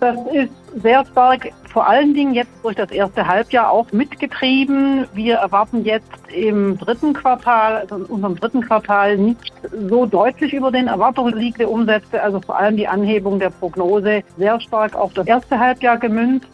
Das 0.00 0.16
ist 0.32 0.52
sehr 0.82 1.06
stark, 1.06 1.52
vor 1.72 1.88
allen 1.88 2.12
Dingen 2.12 2.34
jetzt 2.34 2.50
durch 2.62 2.76
das 2.76 2.90
erste 2.90 3.26
Halbjahr 3.26 3.70
auch 3.70 3.90
mitgetrieben. 3.92 5.06
Wir 5.14 5.36
erwarten 5.36 5.84
jetzt 5.84 6.10
im 6.34 6.76
dritten 6.78 7.14
Quartal, 7.14 7.76
also 7.76 7.96
in 7.96 8.04
unserem 8.04 8.36
dritten 8.36 8.60
Quartal, 8.60 9.16
nicht 9.16 9.52
so 9.88 10.04
deutlich 10.04 10.52
über 10.52 10.70
den 10.70 10.88
Erwartungen 10.88 11.34
liegende 11.34 11.68
Umsätze, 11.68 12.22
also 12.22 12.40
vor 12.40 12.58
allem 12.58 12.76
die 12.76 12.86
Anhebung 12.86 13.38
der 13.38 13.50
Prognose 13.50 14.22
sehr 14.36 14.60
stark 14.60 14.94
auf 14.94 15.14
das 15.14 15.26
erste 15.26 15.58
Halbjahr 15.58 15.96
gemünzt. 15.96 16.48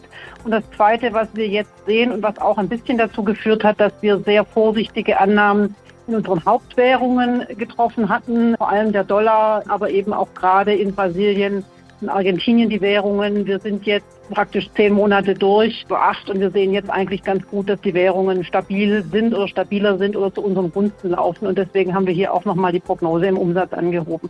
Und 0.45 0.51
das 0.51 0.63
Zweite, 0.75 1.13
was 1.13 1.27
wir 1.33 1.47
jetzt 1.47 1.85
sehen 1.85 2.11
und 2.11 2.23
was 2.23 2.37
auch 2.39 2.57
ein 2.57 2.69
bisschen 2.69 2.97
dazu 2.97 3.23
geführt 3.23 3.63
hat, 3.63 3.79
dass 3.79 3.93
wir 4.01 4.19
sehr 4.19 4.45
vorsichtige 4.45 5.19
Annahmen 5.19 5.75
in 6.07 6.15
unseren 6.15 6.43
Hauptwährungen 6.45 7.45
getroffen 7.57 8.09
hatten, 8.09 8.55
vor 8.57 8.69
allem 8.69 8.91
der 8.91 9.03
Dollar, 9.03 9.63
aber 9.67 9.89
eben 9.89 10.13
auch 10.13 10.27
gerade 10.33 10.73
in 10.73 10.93
Brasilien 10.93 11.63
in 12.03 12.09
Argentinien 12.09 12.69
die 12.69 12.81
Währungen. 12.81 13.45
Wir 13.45 13.59
sind 13.59 13.85
jetzt 13.85 14.05
praktisch 14.29 14.69
zehn 14.75 14.93
Monate 14.93 15.33
durch, 15.33 15.85
so 15.87 15.95
acht, 15.95 16.29
und 16.29 16.39
wir 16.39 16.51
sehen 16.51 16.73
jetzt 16.73 16.89
eigentlich 16.89 17.23
ganz 17.23 17.47
gut, 17.47 17.69
dass 17.69 17.79
die 17.81 17.93
Währungen 17.93 18.43
stabil 18.43 19.03
sind 19.11 19.33
oder 19.33 19.47
stabiler 19.47 19.97
sind 19.97 20.15
oder 20.15 20.33
zu 20.33 20.43
unseren 20.43 20.71
Gunsten 20.71 21.11
laufen. 21.11 21.47
Und 21.47 21.57
deswegen 21.57 21.93
haben 21.93 22.05
wir 22.05 22.13
hier 22.13 22.33
auch 22.33 22.45
nochmal 22.45 22.71
die 22.71 22.79
Prognose 22.79 23.27
im 23.27 23.37
Umsatz 23.37 23.73
angehoben. 23.73 24.29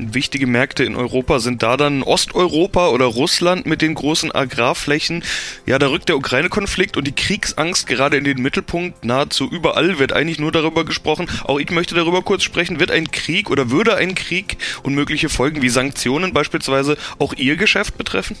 Wichtige 0.00 0.46
Märkte 0.46 0.84
in 0.84 0.94
Europa 0.94 1.40
sind 1.40 1.64
da 1.64 1.76
dann 1.76 2.04
Osteuropa 2.04 2.88
oder 2.90 3.06
Russland 3.06 3.66
mit 3.66 3.82
den 3.82 3.94
großen 3.94 4.30
Agrarflächen. 4.30 5.24
Ja, 5.66 5.80
da 5.80 5.88
rückt 5.88 6.08
der 6.08 6.16
Ukraine-Konflikt 6.16 6.96
und 6.96 7.04
die 7.04 7.14
Kriegsangst 7.14 7.88
gerade 7.88 8.16
in 8.16 8.22
den 8.22 8.40
Mittelpunkt. 8.40 9.04
Nahezu 9.04 9.50
überall 9.50 9.98
wird 9.98 10.12
eigentlich 10.12 10.38
nur 10.38 10.52
darüber 10.52 10.84
gesprochen. 10.84 11.28
Auch 11.42 11.58
ich 11.58 11.72
möchte 11.72 11.96
darüber 11.96 12.22
kurz 12.22 12.44
sprechen. 12.44 12.78
Wird 12.78 12.92
ein 12.92 13.10
Krieg 13.10 13.50
oder 13.50 13.70
würde 13.70 13.96
ein 13.96 14.14
Krieg 14.14 14.56
und 14.84 14.94
mögliche 14.94 15.28
Folgen 15.28 15.62
wie 15.62 15.68
Sanktionen 15.68 16.32
beispielsweise 16.32 16.96
auch 17.18 17.34
Ihr 17.34 17.56
Geschäft 17.56 17.98
betreffen? 17.98 18.36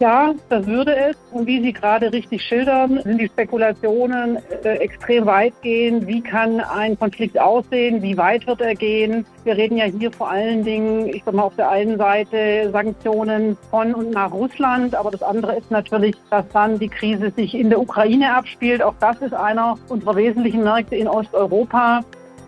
Ja, 0.00 0.32
das 0.48 0.66
würde 0.66 0.96
es. 0.96 1.16
Und 1.30 1.46
wie 1.46 1.60
Sie 1.60 1.74
gerade 1.74 2.10
richtig 2.10 2.42
schildern, 2.42 3.02
sind 3.04 3.18
die 3.18 3.26
Spekulationen 3.26 4.38
äh, 4.64 4.76
extrem 4.76 5.26
weitgehend. 5.26 6.06
Wie 6.06 6.22
kann 6.22 6.58
ein 6.60 6.98
Konflikt 6.98 7.38
aussehen? 7.38 8.00
Wie 8.00 8.16
weit 8.16 8.46
wird 8.46 8.62
er 8.62 8.74
gehen? 8.74 9.26
Wir 9.44 9.58
reden 9.58 9.76
ja 9.76 9.84
hier 9.84 10.10
vor 10.10 10.30
allen 10.30 10.64
Dingen, 10.64 11.06
ich 11.06 11.22
sag 11.22 11.34
mal, 11.34 11.42
auf 11.42 11.56
der 11.56 11.68
einen 11.68 11.98
Seite 11.98 12.70
Sanktionen 12.72 13.58
von 13.70 13.92
und 13.92 14.12
nach 14.12 14.32
Russland. 14.32 14.94
Aber 14.94 15.10
das 15.10 15.22
andere 15.22 15.56
ist 15.56 15.70
natürlich, 15.70 16.16
dass 16.30 16.48
dann 16.48 16.78
die 16.78 16.88
Krise 16.88 17.30
sich 17.36 17.54
in 17.54 17.68
der 17.68 17.78
Ukraine 17.78 18.34
abspielt. 18.34 18.82
Auch 18.82 18.94
das 19.00 19.20
ist 19.20 19.34
einer 19.34 19.76
unserer 19.90 20.16
wesentlichen 20.16 20.64
Märkte 20.64 20.96
in 20.96 21.08
Osteuropa. 21.08 22.00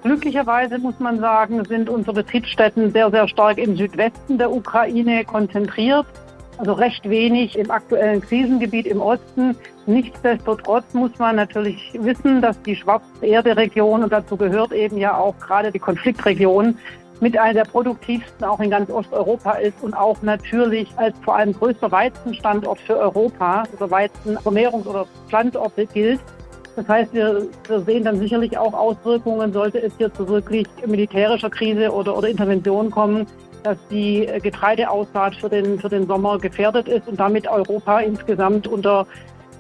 Glücklicherweise 0.02 0.78
muss 0.78 0.99
man 1.00 1.21
sagen, 1.21 1.62
sind 1.66 1.90
unsere 1.90 2.14
Betriebsstätten 2.14 2.92
sehr, 2.92 3.11
sehr 3.11 3.28
stark 3.28 3.59
im 3.59 3.76
Südwesten 3.76 4.38
der 4.38 4.50
Ukraine 4.50 5.23
konzentriert 5.26 6.06
also 6.62 6.75
recht 6.75 7.11
wenig 7.11 7.59
im 7.59 7.73
aktuellen 7.73 8.21
Krisengebiet 8.21 8.87
im 8.87 9.00
Osten. 9.00 9.57
Nichtsdestotrotz 9.87 10.95
muss 10.95 11.11
man 11.19 11.35
natürlich 11.35 11.90
wissen, 11.95 12.40
dass 12.40 12.62
die 12.62 12.76
Schwarzerde-Region, 12.76 14.04
und 14.04 14.12
dazu 14.12 14.37
gehört 14.37 14.71
eben 14.71 14.97
ja 14.97 15.16
auch 15.16 15.37
gerade 15.40 15.73
die 15.73 15.81
Konfliktregion, 15.81 16.78
mit 17.19 17.37
einer 17.37 17.54
der 17.54 17.64
produktivsten 17.64 18.45
auch 18.45 18.61
in 18.61 18.71
ganz 18.71 18.90
Osteuropa 18.90 19.54
ist 19.54 19.83
und 19.83 19.92
auch 19.92 20.23
natürlich 20.23 20.88
als 20.97 21.16
vor 21.25 21.35
allem 21.35 21.52
größter 21.52 21.90
Weizenstandort 21.90 22.78
für 22.81 22.97
Europa, 22.97 23.64
also 23.73 23.92
Weizenvermehrungs- 23.92 24.87
oder 24.87 25.07
Standorte 25.26 25.87
gilt. 25.87 26.21
Das 26.76 26.87
heißt, 26.87 27.12
wir, 27.12 27.49
wir 27.66 27.81
sehen 27.81 28.04
dann 28.04 28.21
sicherlich 28.21 28.57
auch 28.57 28.73
Auswirkungen, 28.73 29.52
sollte 29.52 29.83
es 29.83 29.92
hier 29.99 30.14
zu 30.14 30.28
wirklich 30.28 30.69
militärischer 30.87 31.50
Krise 31.50 31.90
oder, 31.90 32.16
oder 32.16 32.28
Intervention 32.28 32.90
kommen, 32.92 33.26
dass 33.62 33.78
die 33.90 34.28
Getreideaussaat 34.42 35.37
für 35.37 35.49
den, 35.49 35.78
für 35.78 35.88
den 35.88 36.07
Sommer 36.07 36.38
gefährdet 36.38 36.88
ist 36.88 37.09
und 37.09 37.19
damit 37.19 37.49
Europa 37.49 38.00
insgesamt 38.00 38.66
unter 38.66 39.07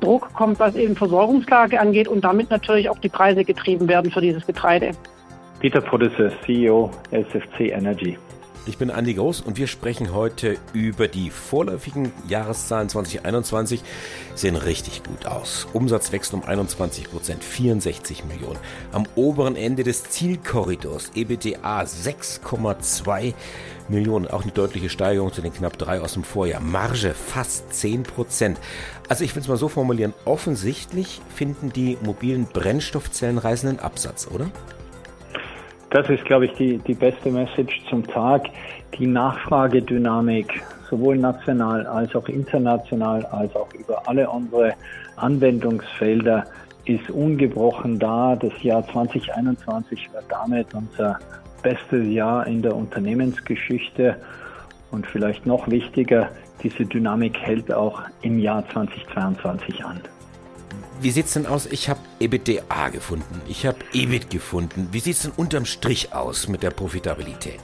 Druck 0.00 0.32
kommt, 0.34 0.58
was 0.58 0.74
eben 0.74 0.96
Versorgungslage 0.96 1.80
angeht 1.80 2.08
und 2.08 2.24
damit 2.24 2.50
natürlich 2.50 2.90
auch 2.90 2.98
die 2.98 3.08
Preise 3.08 3.44
getrieben 3.44 3.88
werden 3.88 4.10
für 4.10 4.20
dieses 4.20 4.46
Getreide. 4.46 4.92
Peter 5.60 5.80
Podesse, 5.80 6.32
CEO 6.44 6.90
SFC 7.12 7.70
Energy. 7.70 8.18
Ich 8.64 8.78
bin 8.78 8.92
Andi 8.92 9.14
Groß 9.14 9.40
und 9.40 9.56
wir 9.56 9.66
sprechen 9.66 10.14
heute 10.14 10.56
über 10.72 11.08
die 11.08 11.30
vorläufigen 11.30 12.12
Jahreszahlen 12.28 12.88
2021. 12.88 13.82
Sehen 14.36 14.54
richtig 14.54 15.02
gut 15.02 15.26
aus. 15.26 15.66
Umsatz 15.72 16.12
wächst 16.12 16.32
um 16.32 16.44
21 16.44 17.10
Prozent, 17.10 17.42
64 17.42 18.24
Millionen. 18.24 18.60
Am 18.92 19.08
oberen 19.16 19.56
Ende 19.56 19.82
des 19.82 20.04
Zielkorridors 20.04 21.10
EBTA 21.16 21.82
6,2 21.82 23.34
Millionen. 23.88 24.28
Auch 24.28 24.42
eine 24.42 24.52
deutliche 24.52 24.90
Steigerung 24.90 25.32
zu 25.32 25.42
den 25.42 25.52
knapp 25.52 25.76
drei 25.76 26.00
aus 26.00 26.12
dem 26.12 26.22
Vorjahr. 26.22 26.60
Marge 26.60 27.14
fast 27.14 27.74
10 27.74 28.04
Prozent. 28.04 28.60
Also 29.08 29.24
ich 29.24 29.34
will 29.34 29.42
es 29.42 29.48
mal 29.48 29.56
so 29.56 29.66
formulieren. 29.66 30.14
Offensichtlich 30.24 31.20
finden 31.34 31.72
die 31.72 31.98
mobilen 32.00 32.46
Brennstoffzellen 32.46 33.38
reißenden 33.38 33.80
Absatz, 33.80 34.28
oder? 34.32 34.52
Das 35.92 36.08
ist, 36.08 36.24
glaube 36.24 36.46
ich, 36.46 36.52
die, 36.54 36.78
die 36.78 36.94
beste 36.94 37.30
Message 37.30 37.82
zum 37.90 38.06
Tag. 38.06 38.48
Die 38.98 39.06
Nachfragedynamik, 39.06 40.62
sowohl 40.88 41.18
national 41.18 41.86
als 41.86 42.16
auch 42.16 42.26
international, 42.28 43.26
als 43.26 43.54
auch 43.54 43.68
über 43.74 44.08
alle 44.08 44.28
unsere 44.30 44.72
Anwendungsfelder, 45.16 46.46
ist 46.86 47.10
ungebrochen 47.10 47.98
da. 47.98 48.36
Das 48.36 48.62
Jahr 48.62 48.86
2021 48.88 50.08
war 50.14 50.22
damit 50.30 50.72
unser 50.72 51.18
bestes 51.62 52.08
Jahr 52.08 52.46
in 52.46 52.62
der 52.62 52.74
Unternehmensgeschichte. 52.74 54.16
Und 54.90 55.06
vielleicht 55.06 55.44
noch 55.44 55.68
wichtiger, 55.68 56.30
diese 56.62 56.86
Dynamik 56.86 57.38
hält 57.38 57.70
auch 57.70 58.00
im 58.22 58.38
Jahr 58.38 58.66
2022 58.70 59.84
an. 59.84 60.00
Wie 61.02 61.10
sieht's 61.10 61.32
denn 61.32 61.46
aus? 61.46 61.66
Ich 61.66 61.88
habe 61.88 61.98
EBITDA 62.20 62.90
gefunden. 62.90 63.40
Ich 63.48 63.66
habe 63.66 63.78
EBIT 63.92 64.30
gefunden. 64.30 64.86
Wie 64.92 65.00
sieht's 65.00 65.22
denn 65.22 65.32
unterm 65.36 65.64
Strich 65.64 66.14
aus 66.14 66.46
mit 66.46 66.62
der 66.62 66.70
Profitabilität? 66.70 67.58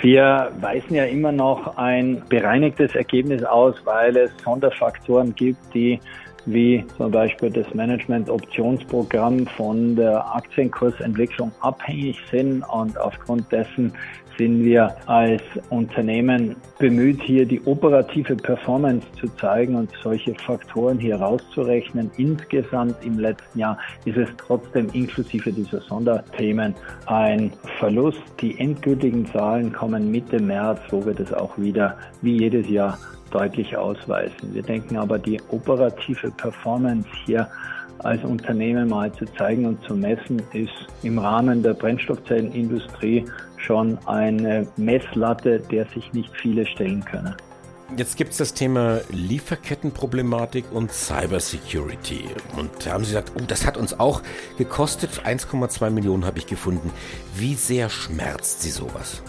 Wir 0.00 0.52
weisen 0.60 0.94
ja 0.94 1.04
immer 1.04 1.32
noch 1.32 1.76
ein 1.78 2.22
bereinigtes 2.28 2.94
Ergebnis 2.94 3.42
aus, 3.42 3.74
weil 3.82 4.16
es 4.16 4.30
Sonderfaktoren 4.44 5.34
gibt, 5.34 5.58
die 5.74 5.98
wie 6.46 6.84
zum 6.96 7.10
Beispiel 7.10 7.50
das 7.50 7.72
Management-Optionsprogramm 7.74 9.46
von 9.46 9.96
der 9.96 10.34
Aktienkursentwicklung 10.34 11.52
abhängig 11.60 12.18
sind 12.30 12.62
und 12.62 12.98
aufgrund 12.98 13.50
dessen 13.52 13.92
sind 14.40 14.64
wir 14.64 14.96
als 15.06 15.42
Unternehmen 15.68 16.56
bemüht, 16.78 17.20
hier 17.22 17.44
die 17.44 17.60
operative 17.66 18.36
Performance 18.36 19.06
zu 19.20 19.28
zeigen 19.36 19.76
und 19.76 19.90
solche 20.02 20.34
Faktoren 20.34 20.98
hier 20.98 21.16
rauszurechnen. 21.16 22.10
Insgesamt 22.16 22.96
im 23.04 23.18
letzten 23.18 23.58
Jahr 23.58 23.78
ist 24.06 24.16
es 24.16 24.30
trotzdem 24.38 24.88
inklusive 24.94 25.52
dieser 25.52 25.82
Sonderthemen 25.82 26.74
ein 27.04 27.52
Verlust. 27.78 28.22
Die 28.40 28.58
endgültigen 28.58 29.26
Zahlen 29.26 29.74
kommen 29.74 30.10
Mitte 30.10 30.40
März, 30.40 30.80
wo 30.88 31.04
wir 31.04 31.12
das 31.12 31.34
auch 31.34 31.58
wieder 31.58 31.98
wie 32.22 32.38
jedes 32.38 32.66
Jahr 32.70 32.98
deutlich 33.30 33.76
ausweisen. 33.76 34.54
Wir 34.54 34.62
denken 34.62 34.96
aber, 34.96 35.18
die 35.18 35.40
operative 35.50 36.30
Performance 36.32 37.08
hier 37.24 37.48
als 37.98 38.24
Unternehmen 38.24 38.88
mal 38.88 39.12
zu 39.12 39.26
zeigen 39.36 39.66
und 39.66 39.82
zu 39.84 39.94
messen, 39.94 40.42
ist 40.52 40.72
im 41.02 41.18
Rahmen 41.18 41.62
der 41.62 41.74
Brennstoffzellenindustrie 41.74 43.24
schon 43.58 43.98
eine 44.06 44.66
Messlatte, 44.76 45.60
der 45.60 45.86
sich 45.86 46.12
nicht 46.12 46.30
viele 46.36 46.66
stellen 46.66 47.04
können. 47.04 47.34
Jetzt 47.96 48.16
gibt 48.16 48.30
es 48.30 48.38
das 48.38 48.54
Thema 48.54 49.00
Lieferkettenproblematik 49.10 50.66
und 50.72 50.92
Cybersecurity. 50.92 52.24
Und 52.56 52.70
da 52.86 52.92
haben 52.92 53.04
Sie 53.04 53.10
gesagt, 53.10 53.32
oh, 53.36 53.42
das 53.46 53.66
hat 53.66 53.76
uns 53.76 53.98
auch 53.98 54.22
gekostet. 54.58 55.22
1,2 55.24 55.90
Millionen 55.90 56.24
habe 56.24 56.38
ich 56.38 56.46
gefunden. 56.46 56.92
Wie 57.34 57.54
sehr 57.54 57.88
schmerzt 57.88 58.62
Sie 58.62 58.70
sowas? 58.70 59.22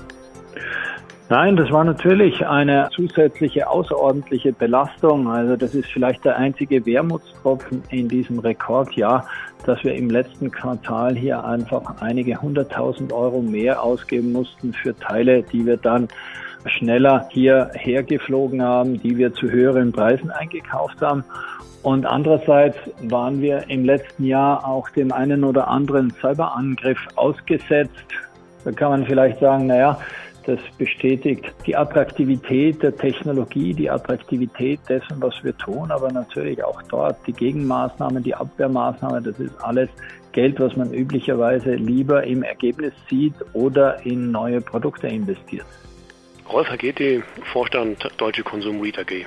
Nein, 1.32 1.56
das 1.56 1.72
war 1.72 1.86
natürlich 1.86 2.46
eine 2.46 2.90
zusätzliche 2.94 3.70
außerordentliche 3.70 4.52
Belastung. 4.52 5.30
Also 5.30 5.56
das 5.56 5.74
ist 5.74 5.90
vielleicht 5.90 6.26
der 6.26 6.36
einzige 6.36 6.86
Wermutstropfen 6.86 7.84
in 7.90 8.10
diesem 8.10 8.40
Rekordjahr, 8.40 9.26
dass 9.66 9.82
wir 9.86 9.96
im 9.96 10.10
letzten 10.10 10.52
Quartal 10.52 11.16
hier 11.16 11.42
einfach 11.46 12.02
einige 12.02 12.36
hunderttausend 12.42 13.14
Euro 13.14 13.42
mehr 13.42 13.82
ausgeben 13.82 14.34
mussten 14.34 14.74
für 14.74 14.94
Teile, 14.94 15.42
die 15.44 15.66
wir 15.66 15.78
dann 15.78 16.10
schneller 16.66 17.30
hierher 17.30 18.04
geflogen 18.04 18.62
haben, 18.62 19.02
die 19.02 19.16
wir 19.16 19.34
zu 19.34 19.50
höheren 19.50 19.94
Preisen 19.94 20.32
eingekauft 20.32 21.02
haben. 21.02 21.24
Und 21.82 22.06
andererseits 22.06 22.76
waren 23.04 23.40
wir 23.40 23.70
im 23.70 23.86
letzten 23.86 24.26
Jahr 24.26 24.68
auch 24.68 24.90
dem 24.90 25.14
einen 25.14 25.46
oder 25.46 25.70
anderen 25.70 26.12
Cyberangriff 26.20 27.00
ausgesetzt. 27.16 28.04
Da 28.66 28.72
kann 28.74 28.90
man 28.90 29.06
vielleicht 29.06 29.40
sagen, 29.40 29.68
naja, 29.68 29.98
das 30.46 30.60
bestätigt 30.78 31.54
die 31.66 31.76
Attraktivität 31.76 32.82
der 32.82 32.96
Technologie, 32.96 33.74
die 33.74 33.90
Attraktivität 33.90 34.80
dessen, 34.88 35.22
was 35.22 35.34
wir 35.44 35.58
tun, 35.58 35.92
aber 35.92 36.12
natürlich 36.12 36.64
auch 36.64 36.82
dort 36.84 37.18
die 37.28 37.34
Gegenmaßnahmen, 37.34 38.24
die 38.24 38.36
Abwehrmaßnahmen, 38.36 39.24
das 39.24 39.40
ist 39.40 39.56
alles 39.62 39.90
Geld, 40.32 40.60
was 40.60 40.76
man 40.76 40.94
üblicherweise 40.94 41.76
lieber 41.76 42.24
im 42.24 42.44
Ergebnis 42.44 42.94
sieht 43.10 43.34
oder 43.54 44.06
in 44.06 44.32
neue 44.32 44.62
Produkte 44.62 45.08
investiert. 45.08 45.66
Rolf 46.52 46.68
Hageti, 46.68 47.24
Vorstand 47.52 48.10
Deutsche 48.18 48.44
Konsum 48.44 48.82
Read 48.82 49.00
AG. 49.00 49.26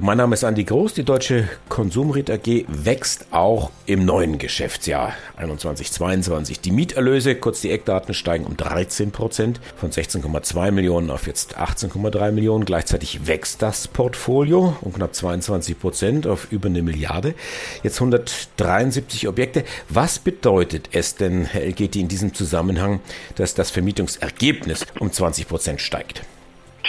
Mein 0.00 0.18
Name 0.18 0.34
ist 0.34 0.44
Andi 0.44 0.62
Groß. 0.62 0.94
Die 0.94 1.02
Deutsche 1.02 1.48
Konsumrit 1.68 2.30
AG 2.30 2.66
wächst 2.68 3.26
auch 3.32 3.72
im 3.84 4.04
neuen 4.04 4.38
Geschäftsjahr 4.38 5.12
21-22. 5.36 6.60
Die 6.60 6.70
Mieterlöse, 6.70 7.34
kurz 7.34 7.62
die 7.62 7.72
Eckdaten, 7.72 8.14
steigen 8.14 8.44
um 8.44 8.56
13 8.56 9.10
Prozent 9.10 9.60
von 9.74 9.90
16,2 9.90 10.70
Millionen 10.70 11.10
auf 11.10 11.26
jetzt 11.26 11.58
18,3 11.58 12.30
Millionen. 12.30 12.64
Gleichzeitig 12.64 13.26
wächst 13.26 13.60
das 13.60 13.88
Portfolio 13.88 14.76
um 14.82 14.92
knapp 14.92 15.16
22 15.16 15.80
Prozent 15.80 16.28
auf 16.28 16.52
über 16.52 16.68
eine 16.68 16.82
Milliarde. 16.82 17.34
Jetzt 17.82 17.96
173 17.96 19.26
Objekte. 19.26 19.64
Was 19.88 20.20
bedeutet 20.20 20.90
es 20.92 21.16
denn, 21.16 21.44
Herr 21.44 21.62
Elgeti, 21.62 21.98
in 21.98 22.06
diesem 22.06 22.34
Zusammenhang, 22.34 23.00
dass 23.34 23.54
das 23.54 23.72
Vermietungsergebnis 23.72 24.86
um 25.00 25.10
20 25.10 25.48
Prozent 25.48 25.80
steigt? 25.80 26.22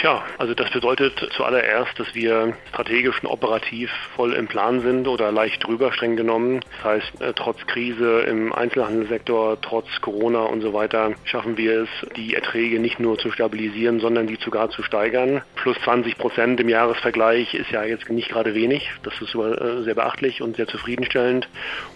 Tja, 0.00 0.24
also 0.38 0.54
das 0.54 0.70
bedeutet 0.70 1.28
zuallererst, 1.36 2.00
dass 2.00 2.14
wir 2.14 2.54
strategisch 2.70 3.22
und 3.22 3.28
operativ 3.28 3.90
voll 4.16 4.32
im 4.32 4.46
Plan 4.46 4.80
sind 4.80 5.06
oder 5.06 5.30
leicht 5.30 5.62
drüber 5.66 5.92
streng 5.92 6.16
genommen. 6.16 6.60
Das 6.78 6.84
heißt, 6.84 7.20
äh, 7.20 7.32
trotz 7.34 7.66
Krise 7.66 8.20
im 8.22 8.50
Einzelhandelssektor, 8.50 9.60
trotz 9.60 9.88
Corona 10.00 10.44
und 10.44 10.62
so 10.62 10.72
weiter, 10.72 11.12
schaffen 11.24 11.58
wir 11.58 11.82
es, 11.82 11.88
die 12.16 12.34
Erträge 12.34 12.80
nicht 12.80 12.98
nur 12.98 13.18
zu 13.18 13.30
stabilisieren, 13.30 14.00
sondern 14.00 14.26
die 14.26 14.38
sogar 14.42 14.70
zu 14.70 14.82
steigern. 14.82 15.42
Plus 15.56 15.76
20 15.84 16.16
Prozent 16.16 16.58
im 16.60 16.70
Jahresvergleich 16.70 17.52
ist 17.52 17.70
ja 17.70 17.84
jetzt 17.84 18.08
nicht 18.08 18.30
gerade 18.30 18.54
wenig. 18.54 18.90
Das 19.02 19.12
ist 19.20 19.34
äh, 19.34 19.82
sehr 19.82 19.96
beachtlich 19.96 20.40
und 20.40 20.56
sehr 20.56 20.66
zufriedenstellend. 20.66 21.46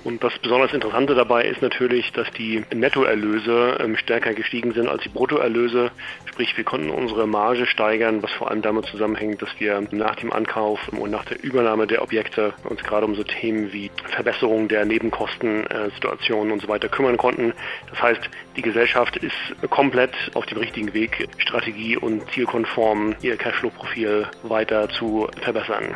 Und 0.04 0.22
das 0.22 0.38
besonders 0.40 0.74
Interessante 0.74 1.14
dabei 1.14 1.46
ist 1.46 1.62
natürlich, 1.62 2.12
dass 2.12 2.30
die 2.32 2.64
Nettoerlöse 2.70 3.78
ähm, 3.80 3.96
stärker 3.96 4.34
gestiegen 4.34 4.74
sind 4.74 4.88
als 4.88 5.02
die 5.04 5.08
Bruttoerlöse. 5.08 5.90
Sprich, 6.26 6.54
wir 6.58 6.64
konnten 6.64 6.90
unsere 6.90 7.26
Marge 7.26 7.64
steigern 7.64 7.93
steigern, 7.94 8.22
was 8.22 8.32
vor 8.32 8.50
allem 8.50 8.62
damit 8.62 8.86
zusammenhängt, 8.86 9.40
dass 9.40 9.48
wir 9.58 9.82
nach 9.90 10.16
dem 10.16 10.32
Ankauf 10.32 10.88
und 10.88 11.10
nach 11.10 11.24
der 11.24 11.42
Übernahme 11.42 11.86
der 11.86 12.02
Objekte 12.02 12.52
uns 12.68 12.82
gerade 12.82 13.06
um 13.06 13.14
so 13.14 13.22
Themen 13.22 13.72
wie 13.72 13.90
Verbesserung 14.10 14.68
der 14.68 14.84
Nebenkostensituationen 14.84 16.52
und 16.52 16.62
so 16.62 16.68
weiter 16.68 16.88
kümmern 16.88 17.16
konnten. 17.16 17.52
Das 17.90 18.02
heißt, 18.02 18.20
die 18.56 18.62
Gesellschaft 18.62 19.16
ist 19.18 19.34
komplett 19.70 20.12
auf 20.34 20.46
dem 20.46 20.58
richtigen 20.58 20.92
Weg, 20.92 21.28
Strategie 21.38 21.96
und 21.96 22.22
zielkonform 22.32 23.14
ihr 23.22 23.36
Cashflow-Profil 23.36 24.26
weiter 24.42 24.88
zu 24.88 25.28
verbessern. 25.40 25.94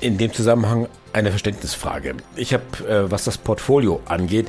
In 0.00 0.16
dem 0.16 0.32
Zusammenhang 0.32 0.88
eine 1.12 1.30
Verständnisfrage. 1.30 2.14
Ich 2.36 2.54
habe, 2.54 2.64
äh, 2.88 3.10
was 3.10 3.24
das 3.24 3.36
Portfolio 3.36 4.00
angeht, 4.06 4.46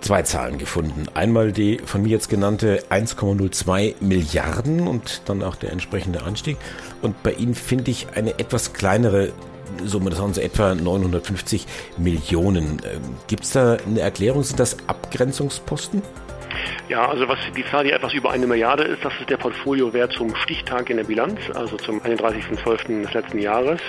zwei 0.00 0.22
Zahlen 0.22 0.58
gefunden. 0.58 1.06
Einmal 1.14 1.52
die 1.52 1.78
von 1.84 2.02
mir 2.02 2.08
jetzt 2.10 2.28
genannte 2.28 2.84
1,02 2.90 3.94
Milliarden 4.00 4.86
und 4.86 5.22
dann 5.26 5.42
auch 5.42 5.56
der 5.56 5.72
entsprechende 5.72 6.22
Anstieg. 6.22 6.56
Und 7.02 7.22
bei 7.22 7.32
Ihnen 7.32 7.54
finde 7.54 7.90
ich 7.90 8.08
eine 8.14 8.38
etwas 8.38 8.72
kleinere 8.72 9.32
Summe, 9.84 10.10
das 10.10 10.20
waren 10.20 10.34
so 10.34 10.40
etwa 10.40 10.74
950 10.74 11.66
Millionen. 11.96 12.80
Ähm, 12.84 13.02
Gibt 13.28 13.44
es 13.44 13.52
da 13.52 13.76
eine 13.86 14.00
Erklärung? 14.00 14.42
Sind 14.42 14.58
das 14.58 14.76
Abgrenzungsposten? 14.86 16.02
Ja, 16.88 17.08
also 17.08 17.28
was 17.28 17.38
die 17.56 17.64
Zahl, 17.64 17.84
die 17.84 17.92
etwas 17.92 18.12
über 18.14 18.30
eine 18.30 18.46
Milliarde 18.46 18.84
ist, 18.84 19.04
das 19.04 19.12
ist 19.20 19.30
der 19.30 19.36
Portfoliowert 19.36 20.12
zum 20.12 20.34
Stichtag 20.34 20.90
in 20.90 20.96
der 20.96 21.04
Bilanz, 21.04 21.38
also 21.54 21.76
zum 21.76 22.00
31.12. 22.00 23.02
des 23.02 23.14
letzten 23.14 23.38
Jahres. 23.38 23.80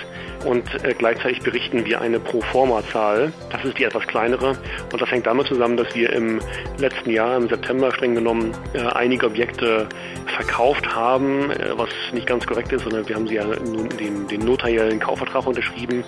Und 0.44 0.64
äh, 0.84 0.94
gleichzeitig 0.94 1.40
berichten 1.40 1.84
wir 1.84 2.00
eine 2.00 2.20
Proforma-Zahl, 2.20 3.32
das 3.50 3.64
ist 3.64 3.78
die 3.78 3.84
etwas 3.84 4.06
kleinere. 4.06 4.56
Und 4.92 5.00
das 5.00 5.10
hängt 5.10 5.26
damit 5.26 5.46
zusammen, 5.46 5.76
dass 5.76 5.94
wir 5.94 6.12
im 6.12 6.40
letzten 6.78 7.10
Jahr, 7.10 7.36
im 7.36 7.48
September 7.48 7.92
streng 7.92 8.14
genommen, 8.14 8.52
äh, 8.74 8.80
einige 8.80 9.26
Objekte 9.26 9.88
verkauft 10.36 10.94
haben, 10.94 11.50
äh, 11.50 11.70
was 11.76 11.88
nicht 12.12 12.26
ganz 12.26 12.46
korrekt 12.46 12.72
ist, 12.72 12.82
sondern 12.82 13.08
wir 13.08 13.16
haben 13.16 13.26
sie 13.26 13.34
ja 13.34 13.44
den, 13.44 14.28
den 14.28 14.40
notariellen 14.40 15.00
Kaufvertrag 15.00 15.46
unterschrieben, 15.46 16.04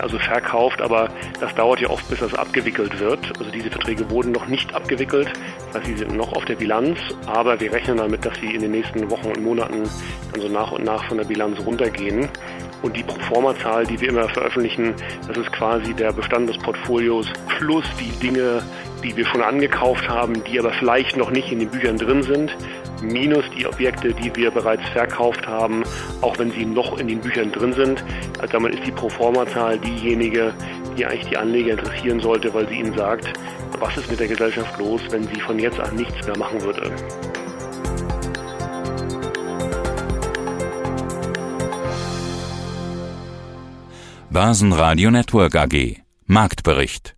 also 0.00 0.18
verkauft, 0.18 0.80
aber 0.80 1.08
das 1.40 1.54
dauert 1.54 1.80
ja 1.80 1.90
oft, 1.90 2.08
bis 2.08 2.20
das 2.20 2.34
abgewickelt 2.34 2.98
wird. 3.00 3.18
Also 3.38 3.50
diese 3.50 3.70
Verträge 3.70 4.08
wurden 4.10 4.32
noch 4.32 4.46
nicht 4.46 4.74
abgewickelt, 4.74 5.32
das 5.72 5.82
heißt, 5.82 5.95
sie 5.96 6.04
sind 6.04 6.16
noch 6.16 6.32
auf 6.34 6.44
der 6.44 6.56
Bilanz, 6.56 6.98
aber 7.26 7.58
wir 7.58 7.72
rechnen 7.72 7.96
damit, 7.96 8.24
dass 8.24 8.38
sie 8.38 8.54
in 8.54 8.60
den 8.60 8.72
nächsten 8.72 9.10
Wochen 9.10 9.28
und 9.28 9.42
Monaten 9.42 9.88
dann 10.32 10.40
so 10.40 10.48
nach 10.48 10.72
und 10.72 10.84
nach 10.84 11.04
von 11.04 11.16
der 11.16 11.24
Bilanz 11.24 11.58
runtergehen. 11.64 12.28
Und 12.82 12.96
die 12.96 13.02
Proforma-Zahl, 13.02 13.86
die 13.86 13.98
wir 14.00 14.10
immer 14.10 14.28
veröffentlichen, 14.28 14.94
das 15.26 15.38
ist 15.38 15.50
quasi 15.52 15.94
der 15.94 16.12
Bestand 16.12 16.48
des 16.48 16.58
Portfolios 16.58 17.26
plus 17.58 17.84
die 17.98 18.10
Dinge, 18.26 18.62
die 19.02 19.16
wir 19.16 19.24
schon 19.26 19.42
angekauft 19.42 20.08
haben, 20.08 20.34
die 20.44 20.58
aber 20.58 20.72
vielleicht 20.72 21.16
noch 21.16 21.30
nicht 21.30 21.50
in 21.50 21.60
den 21.60 21.70
Büchern 21.70 21.96
drin 21.96 22.22
sind, 22.22 22.54
minus 23.02 23.44
die 23.56 23.66
Objekte, 23.66 24.12
die 24.12 24.34
wir 24.36 24.50
bereits 24.50 24.86
verkauft 24.90 25.46
haben, 25.46 25.84
auch 26.20 26.38
wenn 26.38 26.50
sie 26.50 26.64
noch 26.64 26.98
in 26.98 27.08
den 27.08 27.20
Büchern 27.20 27.52
drin 27.52 27.72
sind. 27.72 28.04
Also 28.38 28.52
damit 28.52 28.74
ist 28.74 28.86
die 28.86 28.92
Proforma-Zahl 28.92 29.78
diejenige, 29.78 30.52
die 30.96 31.06
eigentlich 31.06 31.28
die 31.28 31.36
Anleger 31.36 31.72
interessieren 31.72 32.20
sollte, 32.20 32.52
weil 32.52 32.68
sie 32.68 32.74
ihnen 32.74 32.94
sagt, 32.94 33.32
was 33.80 33.96
ist 33.96 34.10
mit 34.10 34.20
der 34.20 34.28
Gesellschaft 34.28 34.78
los, 34.78 35.00
wenn 35.10 35.24
sie 35.24 35.40
von 35.40 35.58
jetzt 35.58 35.80
an 35.80 35.94
nichts 35.96 36.26
mehr 36.26 36.36
machen 36.38 36.60
würde. 36.62 36.92
Börsenradio 44.30 45.10
Network 45.10 45.56
AG 45.56 46.02
Marktbericht 46.26 47.15